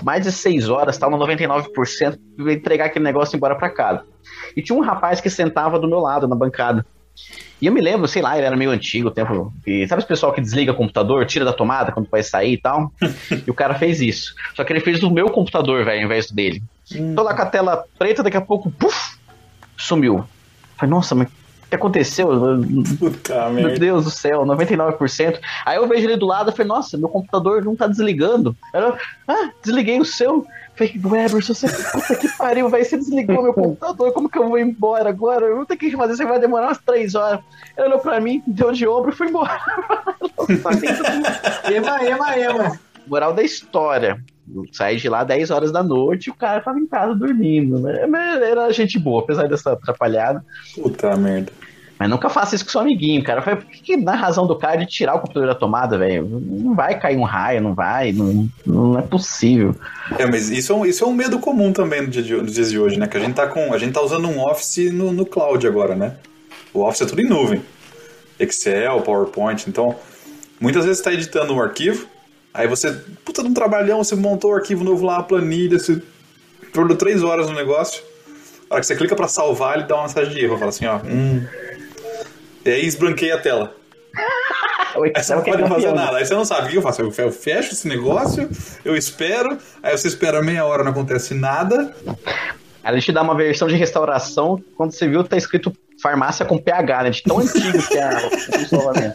mais 0.02 0.24
de 0.24 0.32
6 0.32 0.68
horas, 0.68 0.98
tava 0.98 1.16
no 1.16 1.26
99%, 1.26 2.18
pra 2.36 2.52
entregar 2.52 2.86
aquele 2.86 3.04
negócio 3.04 3.34
e 3.34 3.36
ir 3.36 3.38
embora 3.38 3.54
pra 3.54 3.70
casa. 3.70 4.04
E 4.56 4.62
tinha 4.62 4.76
um 4.76 4.82
rapaz 4.82 5.20
que 5.20 5.30
sentava 5.30 5.78
do 5.78 5.88
meu 5.88 6.00
lado 6.00 6.26
na 6.26 6.36
bancada. 6.36 6.84
E 7.60 7.66
eu 7.66 7.72
me 7.72 7.80
lembro, 7.80 8.06
sei 8.06 8.20
lá, 8.20 8.36
ele 8.36 8.46
era 8.46 8.56
meio 8.56 8.70
antigo, 8.70 9.08
o 9.08 9.10
tempo. 9.10 9.52
E 9.66 9.86
sabe 9.88 10.00
esse 10.00 10.08
pessoal 10.08 10.32
que 10.32 10.40
desliga 10.40 10.72
o 10.72 10.74
computador, 10.74 11.24
tira 11.26 11.44
da 11.44 11.52
tomada 11.52 11.92
quando 11.92 12.08
vai 12.08 12.22
sair 12.22 12.52
e 12.52 12.58
tal? 12.58 12.92
e 13.46 13.50
o 13.50 13.54
cara 13.54 13.74
fez 13.74 14.00
isso. 14.00 14.34
Só 14.54 14.62
que 14.64 14.72
ele 14.72 14.80
fez 14.80 15.00
do 15.00 15.10
meu 15.10 15.30
computador, 15.30 15.84
velho, 15.84 16.00
ao 16.00 16.04
invés 16.04 16.30
dele. 16.30 16.62
Tô 17.14 17.22
lá 17.22 17.34
com 17.34 17.42
a 17.42 17.46
tela 17.46 17.84
preta, 17.98 18.22
daqui 18.22 18.36
a 18.36 18.42
pouco, 18.42 18.70
puf, 18.70 19.16
sumiu. 19.76 20.24
Falei, 20.76 20.90
nossa, 20.90 21.14
mas 21.14 21.28
que 21.76 21.82
aconteceu? 21.82 22.28
Puta 22.98 23.50
Meu 23.50 23.64
merda. 23.64 23.78
Deus 23.78 24.04
do 24.04 24.10
céu, 24.10 24.44
99%. 24.44 25.38
Aí 25.64 25.76
eu 25.76 25.86
vejo 25.86 26.06
ele 26.06 26.16
do 26.16 26.26
lado 26.26 26.50
e 26.50 26.52
falei, 26.52 26.68
nossa, 26.68 26.96
meu 26.96 27.08
computador 27.08 27.64
não 27.64 27.76
tá 27.76 27.86
desligando. 27.86 28.56
Eu, 28.72 28.96
ah, 29.28 29.50
desliguei 29.62 30.00
o 30.00 30.04
seu. 30.04 30.46
Falei, 30.74 31.00
Weberson, 31.02 31.54
você 31.54 31.68
puta 31.68 32.16
que 32.16 32.28
pariu, 32.36 32.68
velho. 32.68 32.84
Você 32.84 32.96
desligou 32.96 33.42
meu 33.42 33.54
computador, 33.54 34.12
como 34.12 34.28
que 34.28 34.38
eu 34.38 34.48
vou 34.48 34.58
embora 34.58 35.08
agora? 35.08 35.46
Eu 35.46 35.56
vou 35.56 35.66
ter 35.66 35.76
que 35.76 35.90
fazer, 35.92 36.16
você 36.16 36.24
vai 36.24 36.38
demorar 36.38 36.68
umas 36.68 36.78
três 36.78 37.14
horas. 37.14 37.40
Ele 37.76 37.88
olhou 37.88 37.98
pra 37.98 38.20
mim, 38.20 38.42
deu 38.46 38.72
de 38.72 38.86
ombro 38.86 39.10
e 39.10 39.14
foi 39.14 39.28
embora. 39.28 39.58
Ema, 41.72 42.04
ema, 42.04 42.36
ema. 42.36 42.78
Moral 43.06 43.32
da 43.32 43.42
história. 43.42 44.22
Saí 44.72 44.96
de 44.96 45.08
lá 45.08 45.24
10 45.24 45.50
horas 45.50 45.72
da 45.72 45.82
noite 45.82 46.26
e 46.26 46.30
o 46.30 46.34
cara 46.34 46.60
tava 46.60 46.78
em 46.78 46.86
casa 46.86 47.14
dormindo. 47.14 47.78
Né? 47.80 48.06
Mas 48.06 48.40
era 48.42 48.72
gente 48.72 48.98
boa, 48.98 49.22
apesar 49.22 49.48
dessa 49.48 49.72
atrapalhada. 49.72 50.44
Puta 50.74 51.16
merda. 51.16 51.52
Mas 51.98 52.10
nunca 52.10 52.28
faça 52.28 52.54
isso 52.54 52.64
com 52.64 52.70
seu 52.70 52.82
amiguinho, 52.82 53.24
cara. 53.24 53.40
Foi 53.40 53.56
por 53.56 53.64
que, 53.66 53.96
na 53.96 54.14
razão 54.14 54.46
do 54.46 54.54
cara 54.54 54.76
de 54.76 54.86
tirar 54.86 55.14
o 55.14 55.20
computador 55.20 55.48
da 55.48 55.54
tomada, 55.54 55.96
velho? 55.96 56.26
Não 56.28 56.74
vai 56.74 56.98
cair 56.98 57.16
um 57.16 57.22
raio, 57.22 57.62
não 57.62 57.72
vai, 57.74 58.12
não, 58.12 58.46
não 58.66 58.98
é 58.98 59.02
possível. 59.02 59.74
É, 60.18 60.26
mas 60.26 60.50
isso 60.50 60.72
é, 60.72 60.76
um, 60.76 60.84
isso 60.84 61.02
é 61.04 61.06
um 61.06 61.14
medo 61.14 61.38
comum 61.38 61.72
também 61.72 62.06
de- 62.06 62.34
nos 62.34 62.52
dias 62.52 62.70
de 62.70 62.78
hoje, 62.78 62.98
né? 62.98 63.06
Que 63.06 63.16
a 63.16 63.20
gente 63.20 63.34
tá 63.34 63.46
com. 63.46 63.72
A 63.72 63.78
gente 63.78 63.94
tá 63.94 64.02
usando 64.02 64.28
um 64.28 64.38
Office 64.44 64.92
no, 64.92 65.10
no 65.10 65.24
cloud 65.24 65.66
agora, 65.66 65.94
né? 65.94 66.16
O 66.74 66.82
Office 66.82 67.00
é 67.00 67.06
tudo 67.06 67.22
em 67.22 67.28
nuvem. 67.28 67.62
Excel, 68.38 69.00
PowerPoint. 69.00 69.64
Então, 69.66 69.96
muitas 70.60 70.84
vezes 70.84 70.98
você 70.98 71.04
tá 71.04 71.12
editando 71.14 71.54
um 71.54 71.60
arquivo, 71.62 72.06
aí 72.52 72.66
você. 72.68 72.92
Puta 73.24 73.42
de 73.42 73.48
um 73.48 73.54
trabalhão, 73.54 74.04
você 74.04 74.14
montou 74.14 74.50
o 74.50 74.54
arquivo 74.54 74.84
novo 74.84 75.06
lá, 75.06 75.16
a 75.16 75.22
planilha, 75.22 75.78
você 75.78 76.02
perdeu 76.74 76.94
três 76.96 77.22
horas 77.22 77.48
no 77.48 77.54
negócio. 77.54 78.02
A 78.68 78.74
hora 78.74 78.80
que 78.80 78.86
você 78.86 78.96
clica 78.96 79.16
pra 79.16 79.28
salvar, 79.28 79.78
ele 79.78 79.86
dá 79.86 79.94
uma 79.94 80.02
mensagem 80.02 80.34
de 80.34 80.44
erro. 80.44 80.58
Fala 80.58 80.68
assim, 80.68 80.84
ó. 80.84 80.96
Hum. 80.98 81.46
E 82.66 82.72
aí 82.72 82.86
esbranqueia 82.86 83.34
a 83.36 83.38
tela. 83.38 83.74
Aí 85.14 85.22
você 85.22 85.34
não 85.34 85.42
pode 85.42 85.62
fazer 85.62 85.74
campeão. 85.74 85.94
nada. 85.94 86.16
Aí 86.16 86.24
você 86.26 86.34
não 86.34 86.44
sabe 86.44 86.68
o 86.68 86.70
que 86.70 86.76
eu 86.78 86.82
faço. 86.82 87.02
Eu 87.02 87.10
fe- 87.12 87.22
eu 87.24 87.32
fecho 87.32 87.72
esse 87.72 87.86
negócio, 87.86 88.48
eu 88.84 88.96
espero, 88.96 89.58
aí 89.82 89.96
você 89.96 90.08
espera 90.08 90.42
meia 90.42 90.64
hora, 90.64 90.82
não 90.82 90.90
acontece 90.92 91.34
nada. 91.34 91.94
Aí 92.82 92.94
ele 92.94 93.02
te 93.02 93.12
dá 93.12 93.20
uma 93.22 93.34
versão 93.34 93.68
de 93.68 93.74
restauração, 93.76 94.62
quando 94.76 94.92
você 94.92 95.06
viu, 95.08 95.22
tá 95.24 95.36
escrito 95.36 95.72
farmácia 96.02 96.44
com 96.46 96.56
PH, 96.56 97.02
né? 97.02 97.10
De 97.10 97.22
tão 97.22 97.38
antigo 97.40 97.82
que 97.88 97.98
é 97.98 98.02
a- 98.02 98.30
o 98.56 98.56
isolamento. 98.62 99.14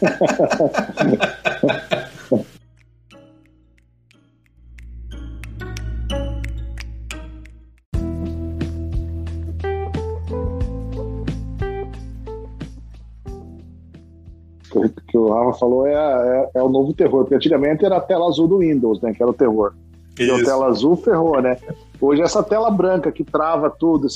Que 15.08 15.16
o- 15.18 15.30
Rafa 15.32 15.58
falou 15.58 15.86
é, 15.86 15.92
é, 15.94 16.48
é 16.56 16.62
o 16.62 16.68
novo 16.68 16.92
terror, 16.92 17.22
porque 17.22 17.34
antigamente 17.34 17.84
era 17.84 17.96
a 17.96 18.00
tela 18.00 18.26
azul 18.28 18.46
do 18.48 18.58
Windows, 18.58 19.00
né? 19.00 19.12
Que 19.14 19.22
era 19.22 19.30
o 19.30 19.34
terror. 19.34 19.72
E 20.18 20.30
a 20.30 20.34
Isso. 20.36 20.44
tela 20.44 20.66
azul 20.66 20.94
ferrou, 20.96 21.40
né? 21.40 21.56
Hoje 22.00 22.20
é 22.20 22.24
essa 22.24 22.42
tela 22.42 22.70
branca 22.70 23.10
que 23.12 23.22
trava 23.24 23.70
tudo, 23.70 24.08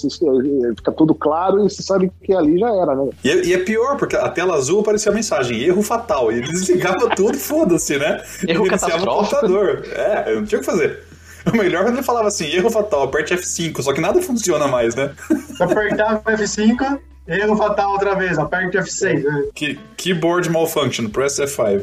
fica 0.76 0.92
tudo 0.92 1.14
claro 1.14 1.64
e 1.64 1.70
você 1.70 1.82
sabe 1.82 2.10
que 2.22 2.34
ali 2.34 2.58
já 2.58 2.68
era, 2.74 2.94
né? 2.94 3.10
E, 3.24 3.30
é- 3.30 3.44
e 3.46 3.54
é 3.54 3.58
pior, 3.58 3.96
porque 3.96 4.14
a 4.16 4.28
tela 4.28 4.54
azul 4.56 4.80
aparecia 4.80 5.10
a 5.10 5.14
mensagem, 5.14 5.62
erro 5.62 5.82
fatal. 5.82 6.30
E 6.30 6.36
ele 6.36 6.48
desligava 6.48 7.08
tudo, 7.16 7.38
foda-se, 7.38 7.96
né? 7.96 8.20
Erro 8.46 8.66
iniciava 8.66 9.04
o 9.04 9.06
computador. 9.06 9.82
É, 9.94 10.32
eu 10.32 10.40
não 10.40 10.44
tinha 10.46 10.58
o 10.58 10.60
que 10.62 10.66
fazer. 10.70 11.02
O 11.50 11.56
melhor 11.56 11.82
é 11.82 11.84
quando 11.84 11.94
ele 11.94 12.02
falava 12.02 12.26
assim, 12.26 12.46
erro 12.46 12.68
fatal, 12.70 13.04
aperte 13.04 13.32
F5, 13.32 13.80
só 13.80 13.92
que 13.92 14.00
nada 14.00 14.20
funciona 14.20 14.66
mais, 14.66 14.96
né? 14.96 15.12
O 15.60 15.64
F5, 15.64 16.98
erro 17.28 17.56
fatal 17.56 17.92
outra 17.92 18.14
vez, 18.14 18.38
aperte 18.38 18.76
F6. 18.78 19.22
né? 19.22 19.44
Que, 19.54 19.78
keyboard 19.96 20.48
malfunction, 20.50 21.08
press 21.08 21.38
F5. 21.38 21.82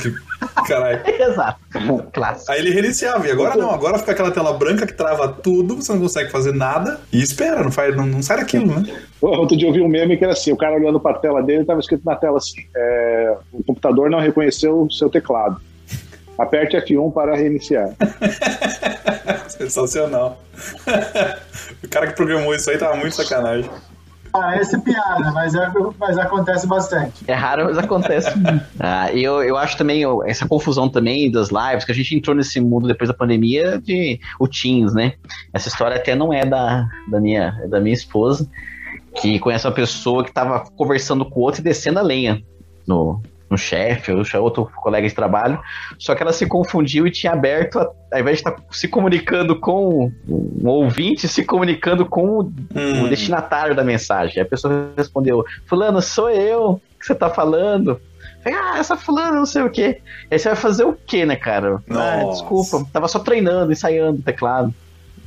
Que- 0.00 0.14
Caralho. 0.66 1.00
Exato. 1.06 1.60
Clássico. 2.12 2.50
Aí 2.50 2.58
ele 2.58 2.70
reiniciava, 2.70 3.26
e 3.28 3.30
agora 3.30 3.54
não, 3.56 3.70
agora 3.70 3.98
fica 3.98 4.10
aquela 4.12 4.30
tela 4.32 4.52
branca 4.52 4.86
que 4.86 4.92
trava 4.92 5.28
tudo, 5.28 5.76
você 5.76 5.92
não 5.92 6.00
consegue 6.00 6.30
fazer 6.30 6.52
nada, 6.52 7.00
e 7.12 7.22
espera, 7.22 7.62
não, 7.62 7.70
faz, 7.70 7.94
não, 7.96 8.04
não 8.06 8.22
sai 8.22 8.38
daquilo, 8.38 8.66
né? 8.80 9.02
Outro 9.20 9.56
dia 9.56 9.68
eu 9.68 9.72
vi 9.72 9.80
um 9.80 9.88
meme 9.88 10.16
que 10.16 10.24
era 10.24 10.32
assim, 10.32 10.52
o 10.52 10.56
cara 10.56 10.74
olhando 10.74 10.98
para 10.98 11.12
a 11.16 11.18
tela 11.20 11.42
dele, 11.42 11.60
estava 11.60 11.78
escrito 11.78 12.04
na 12.04 12.16
tela 12.16 12.38
assim, 12.38 12.60
é, 12.74 13.36
o 13.52 13.62
computador 13.62 14.10
não 14.10 14.18
reconheceu 14.18 14.82
o 14.82 14.90
seu 14.90 15.08
teclado. 15.08 15.60
Aperte 16.36 16.76
F1 16.76 17.12
para 17.12 17.36
reiniciar. 17.36 17.90
Sensacional. 19.48 20.42
o 21.84 21.88
cara 21.88 22.08
que 22.08 22.14
programou 22.16 22.54
isso 22.54 22.68
aí 22.70 22.78
tava 22.78 22.96
muito 22.96 23.14
sacanagem. 23.14 23.70
Parece 24.32 24.80
piada, 24.80 25.30
mas, 25.32 25.54
é, 25.54 25.70
mas 25.98 26.16
acontece 26.16 26.66
bastante. 26.66 27.22
É 27.28 27.34
raro, 27.34 27.66
mas 27.66 27.76
acontece. 27.76 28.30
ah, 28.80 29.12
e 29.12 29.22
eu, 29.22 29.42
eu 29.42 29.56
acho 29.56 29.76
também 29.76 30.04
essa 30.24 30.48
confusão 30.48 30.88
também 30.88 31.30
das 31.30 31.50
lives, 31.50 31.84
que 31.84 31.92
a 31.92 31.94
gente 31.94 32.16
entrou 32.16 32.34
nesse 32.34 32.60
mundo 32.60 32.88
depois 32.88 33.08
da 33.08 33.14
pandemia 33.14 33.78
de 33.78 34.18
o 34.38 34.48
Teams, 34.48 34.94
né? 34.94 35.14
Essa 35.52 35.68
história 35.68 35.96
até 35.96 36.14
não 36.14 36.32
é 36.32 36.46
da, 36.46 36.88
da, 37.08 37.20
minha, 37.20 37.60
é 37.62 37.68
da 37.68 37.78
minha 37.78 37.94
esposa, 37.94 38.48
que 39.20 39.38
conhece 39.38 39.66
uma 39.66 39.74
pessoa 39.74 40.24
que 40.24 40.32
tava 40.32 40.64
conversando 40.76 41.24
com 41.24 41.40
o 41.40 41.42
outro 41.42 41.60
e 41.60 41.64
descendo 41.64 41.98
a 41.98 42.02
lenha 42.02 42.42
no, 42.86 43.20
no 43.52 43.58
chefe, 43.58 44.10
ou 44.10 44.24
outro 44.42 44.68
colega 44.76 45.06
de 45.06 45.14
trabalho, 45.14 45.60
só 45.98 46.14
que 46.14 46.22
ela 46.22 46.32
se 46.32 46.46
confundiu 46.46 47.06
e 47.06 47.10
tinha 47.10 47.32
aberto, 47.32 47.78
a, 47.78 47.90
ao 48.12 48.20
invés 48.20 48.38
de 48.38 48.48
estar 48.48 48.56
se 48.70 48.88
comunicando 48.88 49.54
com 49.60 50.10
um 50.28 50.68
ouvinte, 50.68 51.28
se 51.28 51.44
comunicando 51.44 52.06
com 52.06 52.26
o 52.38 52.52
Hum. 52.74 53.04
o 53.04 53.08
destinatário 53.08 53.74
da 53.74 53.84
mensagem. 53.84 54.42
A 54.42 54.46
pessoa 54.46 54.90
respondeu: 54.96 55.44
Fulano, 55.66 56.00
sou 56.00 56.30
eu 56.30 56.80
que 56.98 57.06
você 57.06 57.14
tá 57.14 57.28
falando. 57.28 58.00
Ah, 58.44 58.78
essa 58.78 58.96
fulana, 58.96 59.36
não 59.36 59.46
sei 59.46 59.62
o 59.62 59.70
quê. 59.70 60.00
Aí 60.30 60.38
você 60.38 60.48
vai 60.48 60.56
fazer 60.56 60.84
o 60.84 60.94
quê, 61.06 61.24
né, 61.24 61.36
cara? 61.36 61.80
Ah, 61.90 62.24
desculpa, 62.30 62.84
tava 62.92 63.06
só 63.06 63.20
treinando, 63.20 63.70
ensaiando 63.70 64.18
o 64.18 64.22
teclado. 64.22 64.74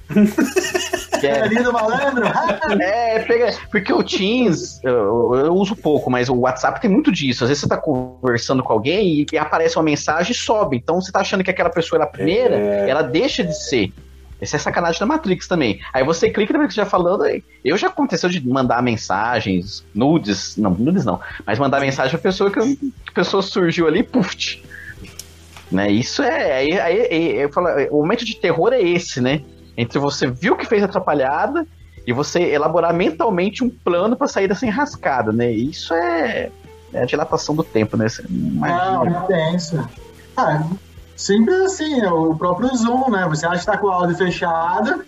Que 1.20 1.28
é- 1.28 1.42
Ali 1.42 1.64
do 1.64 1.72
malandro. 1.74 2.26
É, 2.82 3.20
pega. 3.20 3.52
Porque 3.72 3.92
o 3.94 4.04
Teams, 4.04 4.80
eu, 4.84 5.34
eu 5.36 5.54
uso 5.54 5.76
pouco, 5.76 6.10
mas 6.10 6.30
o 6.30 6.36
WhatsApp 6.36 6.80
tem 6.82 6.90
muito 6.90 7.12
disso. 7.12 7.44
Às 7.44 7.50
vezes 7.50 7.62
você 7.62 7.70
tá 7.70 7.78
conversando 7.78 8.64
com 8.64 8.74
alguém 8.74 9.26
e, 9.32 9.38
aparece 9.38 9.78
uma 9.78 9.84
mensagem 9.84 10.32
e 10.32 10.36
sobe. 10.36 10.78
Então 10.78 11.00
você 11.02 11.12
tá 11.12 11.20
achando 11.22 11.44
que 11.44 11.50
aquela 11.52 11.70
pessoa 11.70 11.98
era 11.98 12.06
a 12.06 12.12
primeira, 12.12 12.56
É. 12.56 12.90
ela 12.90 13.02
deixa 13.02 13.44
de 13.44 13.54
ser. 13.58 13.92
Essa 14.42 14.58
é 14.58 14.60
sacanagem 14.60 15.00
da 15.00 15.06
Matrix 15.06 15.48
também. 15.48 15.80
Aí 15.94 16.04
você 16.04 16.30
clica 16.30 16.58
na 16.58 16.68
que 16.68 16.74
você 16.74 16.82
já 16.82 16.86
falando. 16.86 17.24
aí- 17.24 17.42
Eu 17.64 17.78
já 17.78 17.88
aconteceu 17.88 18.30
de 18.30 18.46
mandar 18.46 18.82
mensagens, 18.84 19.86
nudes, 19.96 20.58
não, 20.58 20.72
nudes 20.72 21.06
não, 21.06 21.20
mas 21.46 21.58
mandar 21.58 21.80
mensagem 21.80 22.12
pra 22.12 22.20
pessoa 22.20 22.52
que 22.52 22.60
a 22.60 23.12
pessoa 23.14 23.42
surgiu 23.42 23.88
ali, 23.88 24.04
puf. 24.04 24.62
Né? 25.72 25.90
Isso 25.90 26.22
é. 26.22 26.54
Aí, 26.58 26.80
aí- 26.80 27.08
aí 27.12 27.36
eu 27.42 27.52
falo, 27.52 27.68
o 27.92 28.02
momento 28.02 28.24
de 28.26 28.36
terror 28.36 28.72
é 28.74 28.82
esse, 28.82 29.20
né? 29.22 29.42
Entre 29.78 30.00
você 30.00 30.28
viu 30.28 30.56
que 30.56 30.66
fez 30.66 30.84
atrapalhada 30.84 31.66
e 32.08 32.14
você 32.14 32.40
elaborar 32.42 32.94
mentalmente 32.94 33.64
um 33.64 33.70
plano 33.70 34.16
pra 34.16 34.28
sair 34.28 34.48
dessa 34.48 34.66
enrascada, 34.66 35.32
né? 35.32 35.52
Isso 35.52 35.94
é, 35.94 36.50
é 36.94 37.02
a 37.02 37.06
dilatação 37.06 37.56
do 37.56 37.64
tempo, 37.64 37.98
né? 37.98 38.08
Você 38.08 38.24
não 38.30 38.68
Não, 38.68 39.06
imagina. 39.06 39.18
é 39.18 39.28
tenso. 39.28 39.90
Ah, 40.38 40.64
simples 41.16 41.60
assim, 41.62 42.02
é 42.02 42.12
o 42.12 42.36
próprio 42.36 42.76
Zoom, 42.76 43.10
né? 43.10 43.26
Você 43.30 43.46
acha 43.46 43.60
que 43.60 43.66
tá 43.66 43.78
com 43.78 43.88
o 43.88 43.92
áudio 43.92 44.16
fechado, 44.18 45.04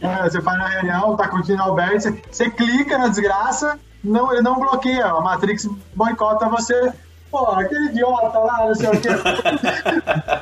né? 0.00 0.20
você 0.22 0.40
faz 0.42 0.58
na 0.58 0.68
reunião, 0.68 1.16
tá 1.16 1.28
curtindo 1.28 1.62
o 1.62 1.72
aberto, 1.72 2.00
você, 2.02 2.22
você 2.30 2.50
clica 2.50 2.98
na 2.98 3.08
desgraça, 3.08 3.78
não, 4.02 4.32
ele 4.32 4.42
não 4.42 4.58
bloqueia, 4.58 5.06
a 5.06 5.20
Matrix 5.20 5.68
boicota 5.94 6.48
você. 6.48 6.92
Pô, 7.30 7.46
aquele 7.50 7.86
idiota 7.86 8.38
lá, 8.38 8.66
não 8.66 8.74
sei 8.74 8.88
o 8.88 9.00
quê. 9.00 9.08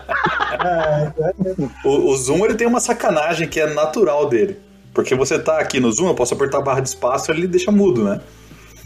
é, 0.72 1.12
é, 1.62 1.88
O, 1.88 2.11
o 2.11 2.16
Zoom 2.16 2.44
ele 2.44 2.54
tem 2.54 2.66
uma 2.66 2.80
sacanagem 2.80 3.48
que 3.48 3.61
é 3.61 3.72
natural 3.72 4.28
dele. 4.28 4.58
Porque 4.94 5.14
você 5.14 5.38
tá 5.38 5.58
aqui 5.58 5.80
no 5.80 5.90
Zoom, 5.90 6.08
eu 6.08 6.14
posso 6.14 6.35
apertar 6.35 6.58
a 6.58 6.62
barra 6.62 6.80
de 6.80 6.88
espaço 6.88 7.30
ele 7.30 7.46
deixa 7.46 7.72
mudo, 7.72 8.04
né? 8.04 8.20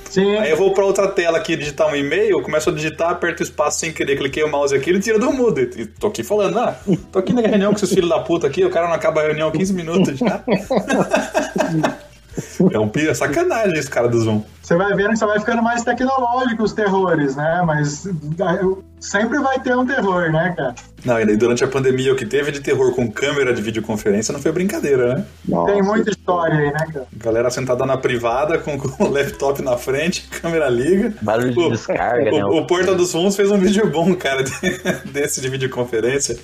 sim, 0.08 0.36
Aí 0.36 0.50
eu 0.50 0.56
vou 0.56 0.72
pra 0.72 0.84
outra 0.84 1.08
tela 1.08 1.36
aqui 1.36 1.56
digitar 1.56 1.88
um 1.88 1.96
e-mail, 1.96 2.40
começo 2.42 2.70
a 2.70 2.72
digitar, 2.72 3.10
aperto 3.10 3.42
o 3.42 3.46
espaço 3.46 3.80
sem 3.80 3.92
querer, 3.92 4.16
cliquei 4.16 4.42
o 4.42 4.50
mouse 4.50 4.74
aqui, 4.74 4.90
ele 4.90 5.00
tira 5.00 5.18
do 5.18 5.32
mudo. 5.32 5.60
E 5.60 5.86
tô 5.86 6.06
aqui 6.06 6.22
falando, 6.22 6.58
ah, 6.58 6.76
tô 7.12 7.18
aqui 7.18 7.32
na 7.32 7.42
reunião 7.42 7.72
com 7.72 7.76
esses 7.76 7.92
filhos 7.92 8.08
da 8.08 8.20
puta 8.20 8.46
aqui, 8.46 8.64
o 8.64 8.70
cara 8.70 8.86
não 8.86 8.94
acaba 8.94 9.20
a 9.20 9.24
reunião 9.24 9.48
em 9.48 9.58
15 9.58 9.74
minutos 9.74 10.18
já. 10.18 10.42
É 12.72 12.78
um 12.78 12.88
pi- 12.88 13.08
é 13.08 13.14
sacanagem 13.14 13.78
esse 13.78 13.88
cara 13.90 14.08
do 14.08 14.20
Zoom. 14.20 14.42
você 14.62 14.74
vai 14.76 14.92
vendo 14.94 15.10
que 15.10 15.16
você 15.16 15.26
vai 15.26 15.38
ficando 15.38 15.62
mais 15.62 15.82
tecnológico 15.82 16.62
os 16.62 16.72
terrores, 16.72 17.34
né? 17.36 17.62
Mas 17.66 18.06
ah, 18.40 18.58
sempre 19.00 19.38
vai 19.38 19.58
ter 19.60 19.76
um 19.76 19.86
terror, 19.86 20.30
né, 20.32 20.52
cara? 20.56 20.74
Não, 21.04 21.20
e 21.20 21.24
daí 21.26 21.36
durante 21.36 21.62
a 21.64 21.68
pandemia 21.68 22.12
o 22.12 22.16
que 22.16 22.26
teve 22.26 22.50
de 22.50 22.60
terror 22.60 22.92
com 22.94 23.10
câmera 23.10 23.54
de 23.54 23.62
videoconferência 23.62 24.32
não 24.32 24.40
foi 24.40 24.52
brincadeira, 24.52 25.14
né? 25.14 25.24
Nossa. 25.48 25.72
Tem 25.72 25.82
muita 25.82 26.10
história 26.10 26.56
aí, 26.58 26.66
né, 26.72 26.86
cara? 26.92 27.06
Galera 27.16 27.50
sentada 27.50 27.86
na 27.86 27.96
privada 27.96 28.58
com, 28.58 28.78
com 28.78 29.04
o 29.04 29.10
laptop 29.10 29.62
na 29.62 29.76
frente, 29.76 30.28
câmera 30.42 30.68
liga. 30.68 31.14
Barulho 31.22 31.52
de 31.52 31.60
O- 31.60 31.70
descarga, 31.70 32.30
né? 32.30 32.44
O, 32.44 32.58
o 32.58 32.66
Porta 32.66 32.94
dos 32.94 33.12
Fundos 33.12 33.36
fez 33.36 33.50
um 33.50 33.58
vídeo 33.58 33.88
bom, 33.90 34.14
cara, 34.14 34.42
de- 34.42 34.52
desse 35.10 35.40
de 35.40 35.48
videoconferência. 35.48 36.36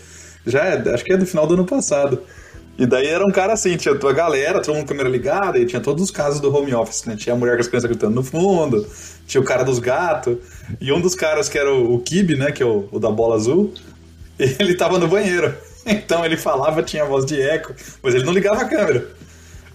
Já 0.46 0.64
é, 0.64 0.94
acho 0.94 1.05
que 1.05 1.12
é 1.12 1.16
do 1.16 1.26
final 1.26 1.46
do 1.46 1.55
ano 1.55 1.64
passado. 1.64 2.20
E 2.83 2.87
daí 2.87 3.07
era 3.07 3.25
um 3.25 3.31
cara 3.31 3.53
assim, 3.53 3.77
tinha 3.77 3.95
a 3.95 4.12
galera, 4.12 4.61
todo 4.61 4.75
mundo 4.75 4.83
com 4.83 4.88
câmera 4.88 5.09
ligada, 5.09 5.57
e 5.57 5.64
tinha 5.64 5.81
todos 5.81 6.03
os 6.03 6.11
casos 6.11 6.40
do 6.40 6.53
home 6.53 6.75
office, 6.75 7.05
né? 7.05 7.14
Tinha 7.14 7.33
a 7.33 7.38
mulher 7.38 7.55
com 7.55 7.61
as 7.61 7.68
crianças 7.68 7.88
gritando 7.88 8.12
no 8.12 8.25
fundo, 8.25 8.85
tinha 9.25 9.40
o 9.40 9.45
cara 9.45 9.62
dos 9.62 9.79
gatos, 9.79 10.37
e 10.81 10.92
um 10.92 11.01
dos 11.01 11.14
caras 11.14 11.49
que 11.49 11.57
era 11.57 11.73
o, 11.73 11.95
o 11.95 12.01
Kibe, 12.01 12.35
né, 12.35 12.51
que 12.51 12.61
é 12.61 12.66
o, 12.66 12.88
o 12.90 12.99
da 12.99 13.09
bola 13.09 13.37
azul, 13.37 13.73
ele 14.37 14.75
tava 14.75 14.99
no 14.99 15.07
banheiro. 15.07 15.55
Então 15.85 16.25
ele 16.25 16.37
falava, 16.37 16.81
tinha 16.81 17.05
voz 17.05 17.27
de 17.27 17.40
eco, 17.40 17.75
mas 18.01 18.14
ele 18.14 18.23
não 18.23 18.33
ligava 18.33 18.62
a 18.62 18.64
câmera. 18.64 19.05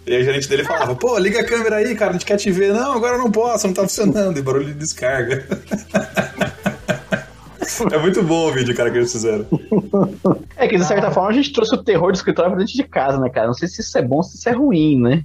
E 0.05 0.15
aí 0.15 0.21
a 0.21 0.23
gerente 0.23 0.47
dele 0.47 0.63
falava, 0.63 0.95
pô, 0.95 1.17
liga 1.17 1.41
a 1.41 1.43
câmera 1.43 1.75
aí, 1.75 1.95
cara, 1.95 2.11
a 2.11 2.13
gente 2.13 2.25
quer 2.25 2.37
te 2.37 2.49
ver. 2.49 2.73
Não, 2.73 2.93
agora 2.93 3.15
eu 3.15 3.19
não 3.19 3.29
posso, 3.29 3.67
não 3.67 3.73
tá 3.73 3.81
funcionando. 3.81 4.39
E 4.39 4.41
barulho 4.41 4.67
de 4.67 4.73
descarga. 4.73 5.45
é 7.91 7.97
muito 7.97 8.23
bom 8.23 8.47
o 8.47 8.53
vídeo, 8.53 8.75
cara, 8.75 8.89
que 8.89 8.97
eles 8.97 9.11
fizeram. 9.11 9.45
É 10.55 10.67
que 10.67 10.77
de 10.77 10.83
certa 10.85 11.11
forma 11.11 11.29
a 11.29 11.33
gente 11.33 11.53
trouxe 11.53 11.75
o 11.75 11.83
terror 11.83 12.11
do 12.11 12.15
escritório 12.15 12.51
pra 12.51 12.59
dentro 12.59 12.73
de 12.73 12.83
casa, 12.83 13.19
né, 13.19 13.29
cara? 13.29 13.47
Não 13.47 13.53
sei 13.53 13.67
se 13.67 13.81
isso 13.81 13.97
é 13.97 14.01
bom 14.01 14.17
ou 14.17 14.23
se 14.23 14.37
isso 14.37 14.49
é 14.49 14.51
ruim, 14.51 14.99
né? 14.99 15.23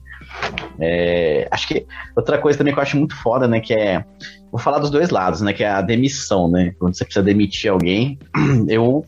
É, 0.79 1.49
acho 1.51 1.69
que 1.69 1.87
outra 2.17 2.39
coisa 2.39 2.59
também 2.59 2.73
que 2.73 2.79
eu 2.79 2.83
acho 2.83 2.97
muito 2.97 3.17
foda, 3.17 3.47
né, 3.47 3.61
que 3.61 3.75
é. 3.75 4.05
Vou 4.51 4.61
falar 4.61 4.79
dos 4.79 4.91
dois 4.91 5.11
lados, 5.11 5.41
né? 5.41 5.53
Que 5.53 5.65
é 5.65 5.71
a 5.71 5.81
demissão, 5.81 6.51
né? 6.51 6.75
Quando 6.79 6.95
você 6.95 7.05
precisa 7.05 7.25
demitir 7.25 7.71
alguém, 7.71 8.19
eu. 8.69 9.05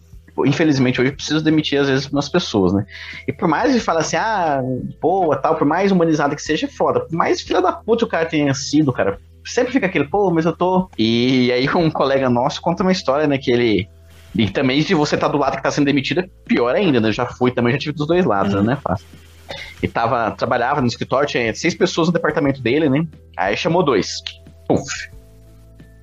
Infelizmente, 0.47 1.01
hoje 1.01 1.13
preciso 1.13 1.45
demitir, 1.45 1.79
às 1.79 1.89
vezes, 1.89 2.07
umas 2.07 2.29
pessoas, 2.29 2.73
né? 2.73 2.85
E 3.29 3.33
por 3.33 3.47
mais 3.47 3.73
que 3.73 3.79
fala 3.79 4.01
assim, 4.01 4.17
ah, 4.17 4.61
boa, 5.01 5.37
tal, 5.37 5.55
por 5.55 5.65
mais 5.65 5.93
humanizada 5.93 6.35
que 6.35 6.43
seja, 6.43 6.67
é 6.67 6.69
foda. 6.69 7.01
Por 7.01 7.15
mais 7.15 7.41
filha 7.41 7.63
da 7.63 7.71
puta 7.71 8.05
o 8.05 8.09
cara 8.09 8.27
tenha 8.27 8.53
sido, 8.53 8.93
cara, 8.93 9.21
sempre 9.45 9.73
fica 9.73 9.87
aquele, 9.87 10.07
pô, 10.07 10.31
mas 10.31 10.45
eu 10.45 10.57
tô. 10.57 10.89
E 10.99 11.53
aí 11.53 11.69
um 11.75 11.91
colega 11.91 12.29
nosso 12.29 12.61
conta 12.61 12.83
uma 12.83 12.93
história, 12.93 13.27
né, 13.27 13.39
que 13.39 13.51
ele. 13.51 13.89
E 14.37 14.51
também 14.51 14.83
se 14.83 14.95
você 14.95 15.17
tá 15.17 15.29
do 15.29 15.39
lado 15.39 15.57
que 15.57 15.63
tá 15.63 15.71
sendo 15.71 15.85
demitido, 15.85 16.21
é 16.21 16.29
pior 16.45 16.75
ainda, 16.75 17.01
né? 17.01 17.09
Eu 17.09 17.13
já 17.13 17.25
fui 17.25 17.53
também, 17.53 17.73
já 17.73 17.79
tive 17.79 17.93
dos 17.97 18.07
dois 18.07 18.25
lados, 18.25 18.53
né? 18.55 18.63
Não 18.63 18.73
é 18.73 18.77
fácil. 18.77 19.07
E 19.81 19.87
tava, 19.87 20.33
trabalhava 20.33 20.81
no 20.81 20.87
escritório, 20.87 21.29
tinha 21.29 21.55
seis 21.55 21.75
pessoas 21.75 22.09
no 22.09 22.15
departamento 22.15 22.61
dele, 22.61 22.89
né? 22.89 23.07
Aí 23.37 23.57
chamou 23.57 23.85
dois. 23.85 24.23
Puf. 24.67 25.11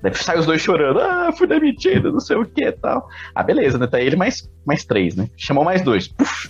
Daí 0.02 0.14
sai 0.14 0.38
os 0.38 0.46
dois 0.46 0.62
chorando, 0.62 0.98
ah, 1.00 1.30
fui 1.36 1.46
demitido, 1.46 2.10
não 2.10 2.20
sei 2.20 2.36
o 2.36 2.46
que 2.46 2.64
e 2.64 2.72
tal. 2.72 3.06
Ah, 3.34 3.42
beleza, 3.42 3.78
né? 3.78 3.86
Tá 3.86 4.00
ele 4.00 4.16
mais, 4.16 4.48
mais 4.64 4.84
três, 4.84 5.14
né? 5.14 5.28
Chamou 5.36 5.64
mais 5.64 5.82
dois. 5.82 6.08
Puf. 6.08 6.48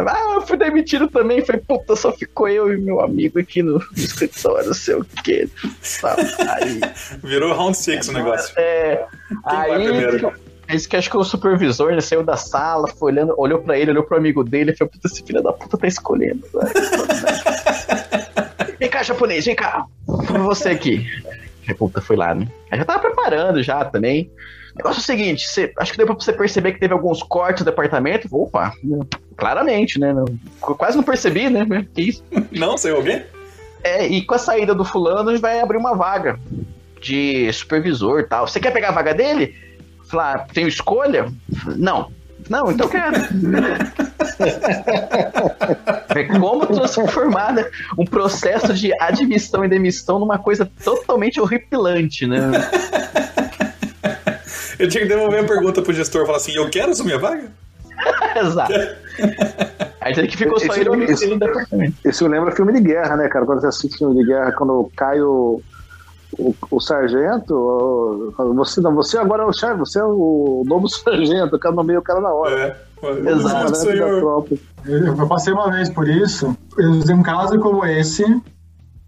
Ah, 0.00 0.40
fui 0.46 0.56
demitido 0.56 1.08
também. 1.08 1.44
Foi, 1.44 1.58
puta, 1.58 1.94
só 1.94 2.12
ficou 2.12 2.48
eu 2.48 2.72
e 2.72 2.76
meu 2.76 3.00
amigo 3.00 3.38
aqui 3.38 3.62
no, 3.62 3.80
escritório, 3.96 4.66
não 4.66 4.74
sei 4.74 4.96
o 4.96 5.04
que. 5.04 5.48
Aí, 6.48 6.80
Virou 7.22 7.54
round 7.54 7.76
six 7.76 8.08
o 8.08 8.12
negócio. 8.12 8.52
é, 8.56 9.04
vai 9.44 9.70
aí, 9.70 9.84
primeiro? 9.84 10.32
esse 10.68 10.88
que 10.88 10.96
acho 10.96 11.10
que 11.10 11.16
o 11.16 11.24
supervisor 11.24 11.92
né, 11.92 12.00
saiu 12.00 12.22
da 12.22 12.36
sala, 12.36 12.88
foi 12.88 13.12
olhando, 13.12 13.34
olhou 13.36 13.60
pra 13.60 13.78
ele, 13.78 13.90
olhou 13.90 14.02
pro 14.02 14.16
amigo 14.16 14.42
dele 14.42 14.72
e 14.72 14.76
falou: 14.76 14.90
Puta, 14.90 15.06
esse 15.06 15.22
filho 15.22 15.42
da 15.42 15.52
puta 15.52 15.76
tá 15.76 15.86
escolhendo. 15.86 16.42
vem 18.78 18.88
cá, 18.88 19.02
japonês, 19.02 19.44
vem 19.44 19.54
cá. 19.54 19.84
Pra 20.26 20.38
você 20.38 20.70
aqui. 20.70 21.06
Aí, 21.68 21.74
puta, 21.74 22.00
foi 22.00 22.16
lá, 22.16 22.34
né? 22.34 22.48
Aí 22.70 22.78
já 22.78 22.84
tava 22.84 23.00
preparando 23.00 23.62
já 23.62 23.84
também. 23.84 24.30
O 24.74 24.78
negócio 24.78 24.98
é 24.98 25.02
o 25.02 25.04
seguinte: 25.04 25.46
você, 25.48 25.72
acho 25.78 25.92
que 25.92 25.98
deu 25.98 26.06
pra 26.06 26.14
você 26.14 26.32
perceber 26.32 26.72
que 26.72 26.80
teve 26.80 26.92
alguns 26.92 27.22
cortes 27.22 27.64
no 27.64 27.70
departamento. 27.70 28.28
Opa, 28.30 28.72
né, 28.82 28.98
claramente, 29.36 29.98
né? 29.98 30.12
Quase 30.60 30.96
não 30.96 31.04
percebi, 31.04 31.48
né? 31.48 31.86
Que 31.94 32.02
isso. 32.02 32.24
Não, 32.50 32.76
saiu 32.76 32.96
alguém? 32.96 33.24
É, 33.82 34.06
e 34.06 34.22
com 34.24 34.34
a 34.34 34.38
saída 34.38 34.74
do 34.74 34.84
fulano, 34.84 35.28
a 35.28 35.32
gente 35.32 35.42
vai 35.42 35.60
abrir 35.60 35.76
uma 35.76 35.94
vaga 35.94 36.40
de 37.00 37.52
supervisor 37.52 38.20
e 38.20 38.24
tal. 38.24 38.48
Você 38.48 38.58
quer 38.58 38.72
pegar 38.72 38.88
a 38.88 38.92
vaga 38.92 39.14
dele? 39.14 39.54
Falar, 40.06 40.46
tenho 40.52 40.66
escolha? 40.68 41.30
Não. 41.76 42.10
Não, 42.48 42.70
então 42.70 42.88
quero. 42.88 43.14
é 46.14 46.24
como 46.38 46.66
transformar 46.66 47.52
né, 47.52 47.64
um 47.96 48.04
processo 48.04 48.74
de 48.74 48.92
admissão 49.00 49.64
e 49.64 49.68
demissão 49.68 50.18
numa 50.18 50.38
coisa 50.38 50.70
totalmente 50.82 51.40
horripilante, 51.40 52.26
né? 52.26 52.38
Eu 54.78 54.88
tinha 54.88 55.02
que 55.02 55.08
devolver 55.08 55.40
a 55.44 55.46
pergunta 55.46 55.82
pro 55.82 55.92
gestor 55.92 56.22
e 56.22 56.26
falar 56.26 56.38
assim: 56.38 56.52
eu 56.54 56.68
quero 56.70 56.90
assumir 56.92 57.14
a 57.14 57.18
vaga? 57.18 57.50
Exato. 58.36 58.72
Aí 60.00 60.14
tem 60.14 60.26
que 60.26 60.36
ficou 60.36 60.58
só 60.58 60.74
ele 60.74 60.90
no 60.90 61.38
departamento. 61.38 61.94
Isso 62.04 62.26
lembra 62.26 62.50
filme 62.54 62.72
de 62.72 62.80
guerra, 62.80 63.16
né, 63.16 63.28
cara? 63.28 63.46
Quando 63.46 63.60
você 63.60 63.68
assiste 63.68 63.98
filme 63.98 64.16
de 64.16 64.26
guerra, 64.26 64.52
quando 64.52 64.90
cai 64.96 65.20
o, 65.20 65.62
o, 66.38 66.54
o 66.70 66.80
sargento, 66.80 67.54
o- 67.54 68.34
você, 68.54 68.80
não, 68.80 68.94
você 68.94 69.16
agora 69.16 69.44
é 69.44 69.46
o 69.46 69.52
chefe, 69.52 69.78
você 69.78 70.00
é 70.00 70.04
o 70.04 70.62
novo 70.66 70.88
sargento, 70.90 71.56
o 71.56 71.58
cara 71.58 71.74
nomeia 71.74 71.98
o 71.98 72.02
cara 72.02 72.20
na 72.20 72.32
hora. 72.32 72.76
É. 73.02 73.30
Exato, 73.30 73.70
da 73.70 73.74
senhor. 73.74 74.46
Eu, 74.86 75.06
eu 75.18 75.26
passei 75.28 75.52
uma 75.52 75.70
vez 75.70 75.90
por 75.90 76.08
isso. 76.08 76.56
Eu 76.78 76.90
usei 76.90 77.14
um 77.14 77.22
caso 77.22 77.58
como 77.60 77.84
esse, 77.84 78.24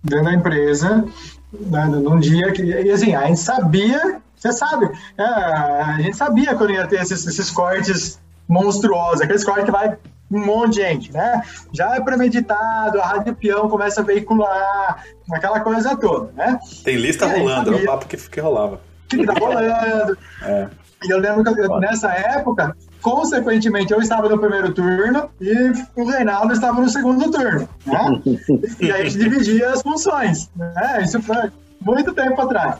dentro 0.04 0.26
da 0.26 0.34
empresa, 0.34 1.04
né, 1.52 1.86
num 1.86 2.18
dia 2.18 2.52
que. 2.52 2.62
E 2.62 2.90
assim, 2.90 3.14
a 3.14 3.26
gente 3.26 3.40
sabia, 3.40 4.20
você 4.36 4.52
sabe, 4.52 4.90
é, 5.16 5.22
a 5.22 5.98
gente 6.00 6.16
sabia 6.16 6.54
quando 6.54 6.72
ia 6.72 6.86
ter 6.86 7.00
esses, 7.00 7.26
esses 7.26 7.50
cortes 7.50 8.20
monstruosos, 8.48 9.22
aqueles 9.22 9.44
cortes 9.44 9.64
que 9.64 9.70
vai 9.70 9.96
um 10.30 10.44
monte 10.44 10.74
de 10.74 10.80
gente, 10.80 11.12
né? 11.12 11.40
Já 11.72 11.94
é 11.94 12.00
premeditado, 12.00 13.00
a 13.00 13.06
rádio 13.06 13.34
peão 13.34 13.68
começa 13.68 14.00
a 14.00 14.04
veicular, 14.04 15.04
aquela 15.32 15.60
coisa 15.60 15.96
toda, 15.96 16.32
né? 16.32 16.58
Tem 16.84 16.96
lista 16.96 17.26
rolando, 17.26 17.74
era 17.74 17.82
o 17.82 17.86
papo 17.86 18.06
que, 18.06 18.16
que 18.16 18.40
rolava. 18.40 18.80
que 19.08 19.24
tá 19.24 19.32
rolando. 19.34 20.18
É. 20.42 20.68
E 21.04 21.10
eu 21.10 21.18
lembro 21.18 21.44
que 21.44 21.60
eu- 21.60 21.78
nessa 21.78 22.10
época, 22.12 22.74
consequentemente, 23.02 23.92
eu 23.92 24.00
estava 24.00 24.28
no 24.28 24.38
primeiro 24.38 24.72
turno 24.72 25.30
e 25.40 25.54
o 25.94 26.08
Reinaldo 26.08 26.52
estava 26.52 26.80
no 26.80 26.88
segundo 26.88 27.30
turno. 27.30 27.68
Né? 27.86 28.22
E 28.80 28.90
aí 28.90 29.02
a 29.02 29.04
gente 29.04 29.18
dividia 29.18 29.70
as 29.70 29.82
funções. 29.82 30.50
Né? 30.56 31.02
Isso 31.02 31.20
foi 31.22 31.52
muito 31.80 32.12
tempo 32.14 32.40
atrás. 32.40 32.76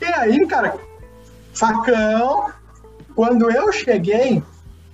E 0.00 0.04
aí, 0.04 0.46
cara, 0.46 0.74
facão. 1.52 2.52
Quando 3.14 3.48
eu 3.50 3.72
cheguei, 3.72 4.42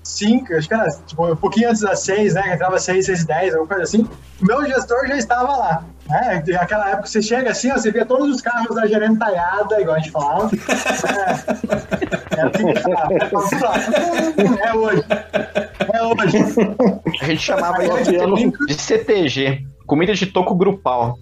5, 0.02 0.54
acho 0.54 0.68
que 0.68 0.74
era 0.74 0.88
tipo, 1.06 1.26
um 1.26 1.36
pouquinho 1.36 1.70
antes 1.70 1.82
das 1.82 2.00
6, 2.00 2.34
né? 2.34 2.42
Que 2.42 2.50
entrava 2.50 2.78
6, 2.78 3.06
6 3.06 3.24
10, 3.24 3.54
alguma 3.54 3.68
coisa 3.68 3.82
assim. 3.84 4.08
Meu 4.40 4.66
gestor 4.66 5.06
já 5.06 5.16
estava 5.16 5.56
lá. 5.56 5.84
Né? 6.08 6.42
Naquela 6.48 6.90
época 6.90 7.06
você 7.06 7.22
chega 7.22 7.50
assim, 7.50 7.70
ó, 7.70 7.74
você 7.74 7.90
vê 7.90 8.04
todos 8.04 8.28
os 8.28 8.40
carros 8.42 8.74
da 8.74 8.86
gerente 8.86 9.18
talhada, 9.18 9.80
igual 9.80 9.96
a 9.96 9.98
gente 10.00 10.10
falava. 10.10 10.50
É, 12.30 12.40
é, 12.40 12.46
assim, 12.46 12.64
é 14.62 14.74
hoje. 14.74 15.04
É 15.92 16.02
hoje. 16.02 16.38
A 17.20 17.24
gente 17.26 17.42
chamava 17.42 17.84
isso 17.84 18.66
de 18.66 18.74
CTG, 18.74 19.64
comida 19.86 20.14
de 20.14 20.26
toco 20.26 20.54
grupal. 20.54 21.16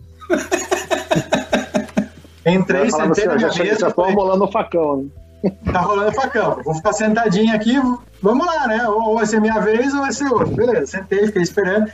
Entrei, 2.51 2.91
sentei 2.91 3.27
na 3.27 3.35
minha 3.35 3.49
mesa. 3.49 3.81
Já 3.81 3.91
tô 3.91 4.11
rolando 4.11 4.45
o 4.45 4.53
facão, 4.53 5.11
né? 5.43 5.53
Tá 5.73 5.81
rolando 5.81 6.13
facão. 6.13 6.61
Vou 6.65 6.75
ficar 6.75 6.93
sentadinho 6.93 7.55
aqui, 7.55 7.77
vamos 8.21 8.47
lá, 8.47 8.67
né? 8.67 8.89
Ou 8.89 9.17
vai 9.17 9.27
ser 9.27 9.41
minha 9.41 9.61
vez 9.61 9.95
ou 9.95 10.01
vai 10.01 10.13
ser 10.13 10.27
outra. 10.27 10.47
Beleza, 10.47 10.87
sentei, 10.87 11.27
fiquei 11.27 11.43
esperando. 11.43 11.91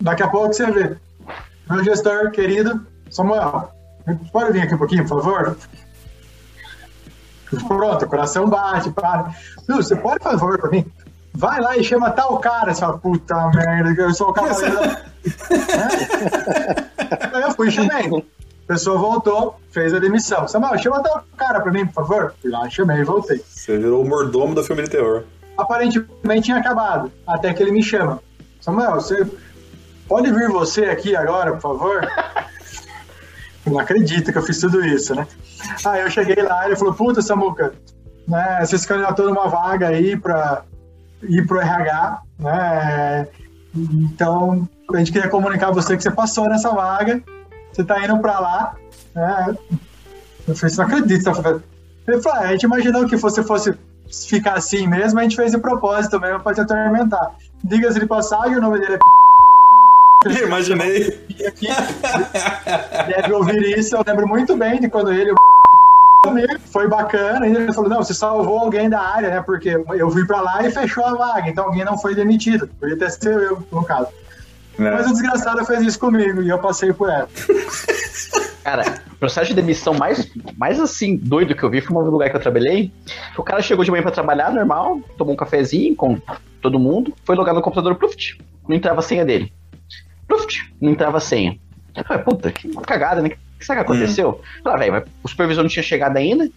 Daqui 0.00 0.22
a 0.22 0.28
pouco 0.28 0.52
você 0.52 0.70
vê. 0.70 0.96
Meu 1.68 1.82
gestor 1.82 2.30
querido, 2.30 2.86
Samuel, 3.10 3.70
pode 4.32 4.52
vir 4.52 4.62
aqui 4.62 4.74
um 4.74 4.78
pouquinho, 4.78 5.08
por 5.08 5.22
favor? 5.22 5.56
Pronto, 7.66 8.04
o 8.04 8.08
coração 8.08 8.48
bate, 8.48 8.90
para. 8.90 9.30
Viu, 9.66 9.76
você 9.76 9.96
pode, 9.96 10.20
por 10.20 10.32
favor, 10.32 10.58
pra 10.58 10.70
mim? 10.70 10.84
Vai 11.32 11.60
lá 11.60 11.76
e 11.76 11.82
chama 11.82 12.10
tal 12.10 12.38
cara. 12.38 12.72
Você 12.72 12.80
fala, 12.80 12.98
puta 12.98 13.50
merda, 13.54 14.02
eu 14.02 14.14
sou 14.14 14.30
o 14.30 14.32
cavaleiro. 14.32 14.96
Aí 17.32 17.42
eu 17.42 17.52
fui 17.52 17.70
chamei. 17.70 18.24
A 18.64 18.72
pessoa 18.72 18.98
voltou, 18.98 19.60
fez 19.70 19.92
a 19.92 19.98
demissão. 19.98 20.48
Samuel, 20.48 20.78
chama 20.78 21.02
tal 21.02 21.22
cara 21.36 21.60
pra 21.60 21.70
mim, 21.70 21.86
por 21.86 22.06
favor. 22.06 22.34
Fui 22.40 22.50
lá, 22.50 22.68
chamei 22.70 22.98
e 22.98 23.04
voltei. 23.04 23.42
Você 23.46 23.76
virou 23.76 24.02
o 24.02 24.08
mordomo 24.08 24.54
do 24.54 24.64
filme 24.64 24.82
de 24.82 24.90
terror. 24.90 25.24
Aparentemente 25.56 26.42
tinha 26.42 26.56
acabado, 26.56 27.12
até 27.26 27.52
que 27.52 27.62
ele 27.62 27.72
me 27.72 27.82
chama. 27.82 28.20
Samuel, 28.60 28.94
você 28.94 29.26
pode 30.08 30.32
vir 30.32 30.48
você 30.48 30.86
aqui 30.86 31.14
agora, 31.14 31.52
por 31.52 31.60
favor? 31.60 32.08
não 33.66 33.78
acredito 33.78 34.32
que 34.32 34.38
eu 34.38 34.42
fiz 34.42 34.58
tudo 34.58 34.84
isso, 34.84 35.14
né? 35.14 35.26
Aí 35.84 36.00
eu 36.00 36.10
cheguei 36.10 36.42
lá 36.42 36.64
e 36.64 36.68
ele 36.68 36.76
falou, 36.76 36.94
puta, 36.94 37.20
Samuca, 37.20 37.74
né, 38.26 38.64
você 38.64 38.78
se 38.78 38.88
candidatou 38.88 39.26
numa 39.26 39.48
vaga 39.48 39.88
aí 39.88 40.16
pra 40.16 40.62
ir 41.22 41.46
pro 41.46 41.60
RH, 41.60 42.22
né? 42.38 43.28
Então, 43.74 44.66
a 44.92 44.98
gente 44.98 45.12
queria 45.12 45.28
comunicar 45.28 45.68
a 45.68 45.72
você 45.72 45.96
que 45.96 46.02
você 46.02 46.10
passou 46.10 46.48
nessa 46.48 46.70
vaga 46.70 47.22
você 47.74 47.84
tá 47.84 48.04
indo 48.04 48.18
pra 48.18 48.38
lá, 48.38 48.76
né? 49.14 49.56
Eu 50.46 50.54
falei, 50.54 50.76
não 50.76 50.84
acredito. 50.84 51.30
Ele 52.06 52.20
falou, 52.20 52.38
ah, 52.38 52.48
a 52.48 52.52
gente 52.52 52.64
imaginou 52.64 53.08
que 53.08 53.16
você 53.16 53.42
fosse 53.42 53.74
ficar 54.28 54.54
assim 54.54 54.86
mesmo, 54.86 55.18
a 55.18 55.22
gente 55.22 55.36
fez 55.36 55.52
de 55.52 55.58
propósito 55.58 56.20
mesmo 56.20 56.40
pra 56.40 56.54
te 56.54 56.60
atormentar. 56.60 57.34
Diga-se 57.62 57.98
de 57.98 58.06
passagem, 58.06 58.56
o 58.56 58.60
nome 58.60 58.78
dele 58.78 58.94
é 58.94 58.98
Imaginei. 60.44 61.18
Deve 63.08 63.32
ouvir 63.32 63.78
isso, 63.78 63.96
eu 63.96 64.04
lembro 64.06 64.28
muito 64.28 64.56
bem 64.56 64.80
de 64.80 64.88
quando 64.88 65.12
ele 65.12 65.34
foi 66.72 66.88
bacana, 66.88 67.46
ele 67.46 67.72
falou, 67.72 67.90
não, 67.90 68.02
você 68.02 68.14
salvou 68.14 68.58
alguém 68.58 68.88
da 68.88 69.00
área, 69.00 69.30
né, 69.30 69.42
porque 69.42 69.70
eu 69.70 70.10
fui 70.10 70.26
pra 70.26 70.40
lá 70.40 70.66
e 70.66 70.70
fechou 70.70 71.04
a 71.04 71.14
vaga, 71.14 71.48
então 71.48 71.64
alguém 71.64 71.84
não 71.84 71.98
foi 71.98 72.14
demitido, 72.14 72.66
podia 72.80 72.96
ter 72.96 73.10
sido 73.10 73.28
eu, 73.30 73.66
no 73.70 73.84
caso. 73.84 74.08
É. 74.78 74.90
Mas 74.90 75.06
o 75.06 75.12
desgraçado 75.12 75.64
fez 75.64 75.82
isso 75.82 75.98
comigo 75.98 76.42
e 76.42 76.48
eu 76.48 76.58
passei 76.58 76.92
por 76.92 77.08
ela. 77.08 77.28
Cara, 78.64 79.02
o 79.12 79.16
processo 79.16 79.48
de 79.48 79.54
demissão 79.54 79.92
mais, 79.92 80.30
mais 80.56 80.80
assim, 80.80 81.16
doido 81.16 81.54
que 81.54 81.62
eu 81.62 81.68
vi 81.70 81.82
foi 81.82 81.94
um 81.94 82.00
lugar 82.00 82.30
que 82.30 82.36
eu 82.36 82.40
trabalhei. 82.40 82.90
O 83.36 83.42
cara 83.42 83.60
chegou 83.60 83.84
de 83.84 83.90
manhã 83.90 84.02
pra 84.02 84.10
trabalhar, 84.10 84.50
normal, 84.50 85.00
tomou 85.18 85.34
um 85.34 85.36
cafezinho 85.36 85.94
com 85.94 86.18
todo 86.62 86.78
mundo, 86.78 87.14
foi 87.24 87.36
logar 87.36 87.54
no 87.54 87.60
computador, 87.60 87.94
pluft, 87.96 88.38
não 88.66 88.74
entrava 88.74 89.00
a 89.00 89.02
senha 89.02 89.22
dele. 89.22 89.52
Pluft, 90.26 90.72
não 90.80 90.92
entrava 90.92 91.18
a 91.18 91.20
senha. 91.20 91.58
Eu 91.94 92.04
falei, 92.04 92.24
puta, 92.24 92.50
que 92.50 92.68
cagada, 92.82 93.20
né? 93.20 93.28
O 93.28 93.58
que 93.58 93.66
será 93.66 93.84
que 93.84 93.92
aconteceu? 93.92 94.40
Hum. 94.40 94.62
Falei, 94.64 94.90
velho, 94.90 95.04
o 95.22 95.28
supervisor 95.28 95.62
não 95.62 95.68
tinha 95.68 95.82
chegado 95.82 96.16
ainda. 96.16 96.48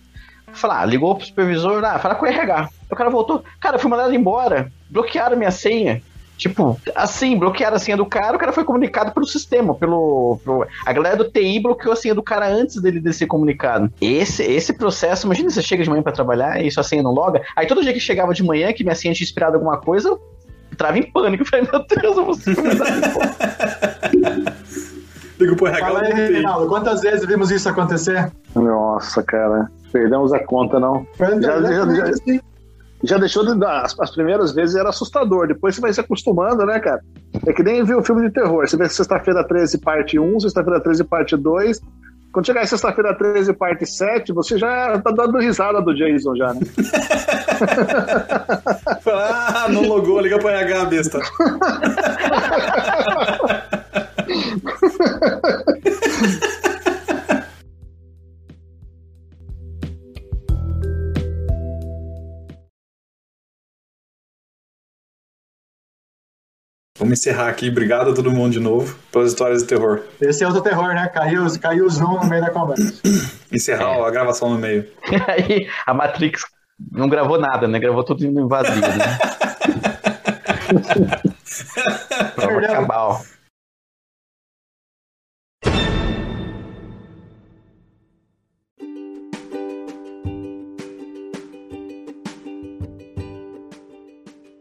Falar, 0.54 0.82
ah, 0.82 0.86
ligou 0.86 1.14
pro 1.14 1.26
supervisor, 1.26 1.84
ah, 1.84 2.00
fala 2.00 2.16
com 2.16 2.26
o 2.26 2.28
RH. 2.28 2.70
O 2.90 2.96
cara 2.96 3.10
voltou, 3.10 3.44
cara, 3.60 3.76
eu 3.76 3.80
fui 3.80 3.92
mandado 3.92 4.16
embora, 4.16 4.72
bloquearam 4.90 5.36
minha 5.36 5.52
senha. 5.52 6.02
Tipo, 6.38 6.80
assim, 6.96 7.38
bloquearam 7.38 7.76
a 7.76 7.80
senha 7.80 7.98
do 7.98 8.06
cara, 8.06 8.36
o 8.36 8.40
cara 8.40 8.54
foi 8.54 8.64
comunicado 8.64 9.12
pelo 9.12 9.26
sistema, 9.26 9.74
pelo, 9.74 10.40
pelo, 10.44 10.66
A 10.86 10.94
galera 10.94 11.16
do 11.16 11.30
TI 11.30 11.60
bloqueou 11.60 11.94
a 11.94 11.96
senha 11.96 12.14
do 12.14 12.22
cara 12.22 12.48
antes 12.48 12.80
dele 12.80 13.00
de 13.00 13.12
ser 13.12 13.26
comunicado. 13.26 13.92
Esse, 14.00 14.44
esse 14.44 14.74
processo, 14.74 15.26
imagina 15.26 15.50
você 15.50 15.64
chega 15.64 15.84
de 15.84 15.90
manhã 15.90 16.04
para 16.04 16.12
trabalhar 16.12 16.64
e 16.64 16.70
sua 16.70 16.84
senha 16.84 17.02
não 17.02 17.12
loga. 17.12 17.42
Aí 17.56 17.66
todo 17.66 17.82
dia 17.82 17.92
que 17.92 18.00
chegava 18.00 18.34
de 18.34 18.44
manhã, 18.44 18.72
que 18.72 18.84
minha 18.84 18.96
senha 18.96 19.14
tinha 19.14 19.26
inspirado 19.26 19.56
alguma 19.56 19.78
coisa, 19.78 20.10
eu 20.10 20.22
entrava 20.72 21.00
em 21.00 21.12
pânico. 21.12 21.42
Eu 21.42 21.48
falei, 21.50 21.68
meu 21.72 21.86
Deus, 21.88 22.18
eu 22.18 22.26
vou 22.26 22.34
ser 22.36 22.56
Ligo 25.40 25.56
pro 25.56 25.68
RH. 25.68 25.86
Fala 25.86 26.02
aí, 26.02 26.14
Reinaldo, 26.14 26.68
quantas 26.68 27.02
vezes 27.02 27.26
vimos 27.26 27.52
isso 27.52 27.70
acontecer? 27.70 28.32
Nossa, 28.56 29.24
cara. 29.24 29.70
Perdemos 29.92 30.34
a 30.34 30.40
conta, 30.40 30.80
não. 30.80 31.06
Já, 31.18 31.30
já, 31.40 31.62
já, 31.62 31.86
já 31.86 32.42
deixou 33.04 33.46
de 33.46 33.60
dar. 33.60 33.84
As, 33.84 34.00
as, 34.00 34.12
primeiras 34.12 34.54
vezes 34.54 34.76
era 34.76 34.90
assustador, 34.90 35.48
depois 35.48 35.76
você 35.76 35.82
vai 35.82 35.94
se 35.94 36.00
acostumando, 36.00 36.66
né, 36.66 36.80
cara? 36.80 37.02
É 37.46 37.54
que 37.54 37.64
nem 37.64 37.84
ver 37.84 37.98
um 37.98 38.04
filme 38.04 38.28
de 38.28 38.34
terror. 38.34 38.68
Você 38.68 38.76
vê 38.76 38.90
Sexta-feira 38.90 39.44
13, 39.44 39.78
parte 39.80 40.20
1, 40.20 40.40
Sexta-feira 40.40 40.82
13, 40.82 41.04
parte 41.04 41.38
2. 41.38 41.80
Quando 42.32 42.46
chegar 42.46 42.64
em 42.64 42.68
Sexta-feira 42.68 43.16
13, 43.16 43.54
parte 43.54 43.86
7, 43.86 44.34
você 44.34 44.58
já 44.58 45.00
tá 45.00 45.12
dando 45.12 45.38
risada 45.38 45.82
do 45.82 45.96
Jason 45.96 46.36
já, 46.36 46.54
né? 46.54 46.60
ah, 49.14 49.68
não 49.70 49.84
logou, 49.84 50.20
liga 50.20 50.40
pro 50.40 50.50
RH, 50.50 50.86
besta. 50.86 51.20
Vamos 67.00 67.20
encerrar 67.20 67.48
aqui. 67.48 67.70
Obrigado 67.70 68.12
a 68.12 68.14
todo 68.14 68.32
mundo 68.32 68.54
de 68.54 68.60
novo 68.60 68.98
pelas 69.12 69.30
histórias 69.30 69.62
de 69.62 69.68
terror. 69.68 70.02
Esse 70.20 70.44
é 70.44 70.48
o 70.48 70.52
do 70.52 70.62
terror, 70.62 70.94
né? 70.96 71.08
Caiu, 71.08 71.46
caiu 71.60 71.86
o 71.86 71.90
zoom 71.90 72.20
no 72.20 72.26
meio 72.26 72.42
da 72.42 72.50
conversa. 72.50 73.02
Encerrar 73.52 73.98
é. 73.98 74.02
a 74.02 74.10
gravação 74.10 74.50
no 74.50 74.58
meio. 74.58 74.88
Aí 75.28 75.68
a 75.86 75.94
Matrix 75.94 76.42
não 76.92 77.08
gravou 77.08 77.40
nada, 77.40 77.68
né? 77.68 77.80
Gravou 77.80 78.04
tudo 78.04 78.26
em 78.26 78.48
vazio, 78.48 78.82
né? 78.82 79.18
Prova 82.36 82.62
cabal. 82.62 83.22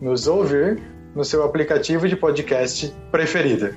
nos 0.00 0.26
ouvir 0.26 0.80
no 1.14 1.24
seu 1.24 1.44
aplicativo 1.44 2.08
de 2.08 2.16
podcast 2.16 2.92
preferido. 3.10 3.76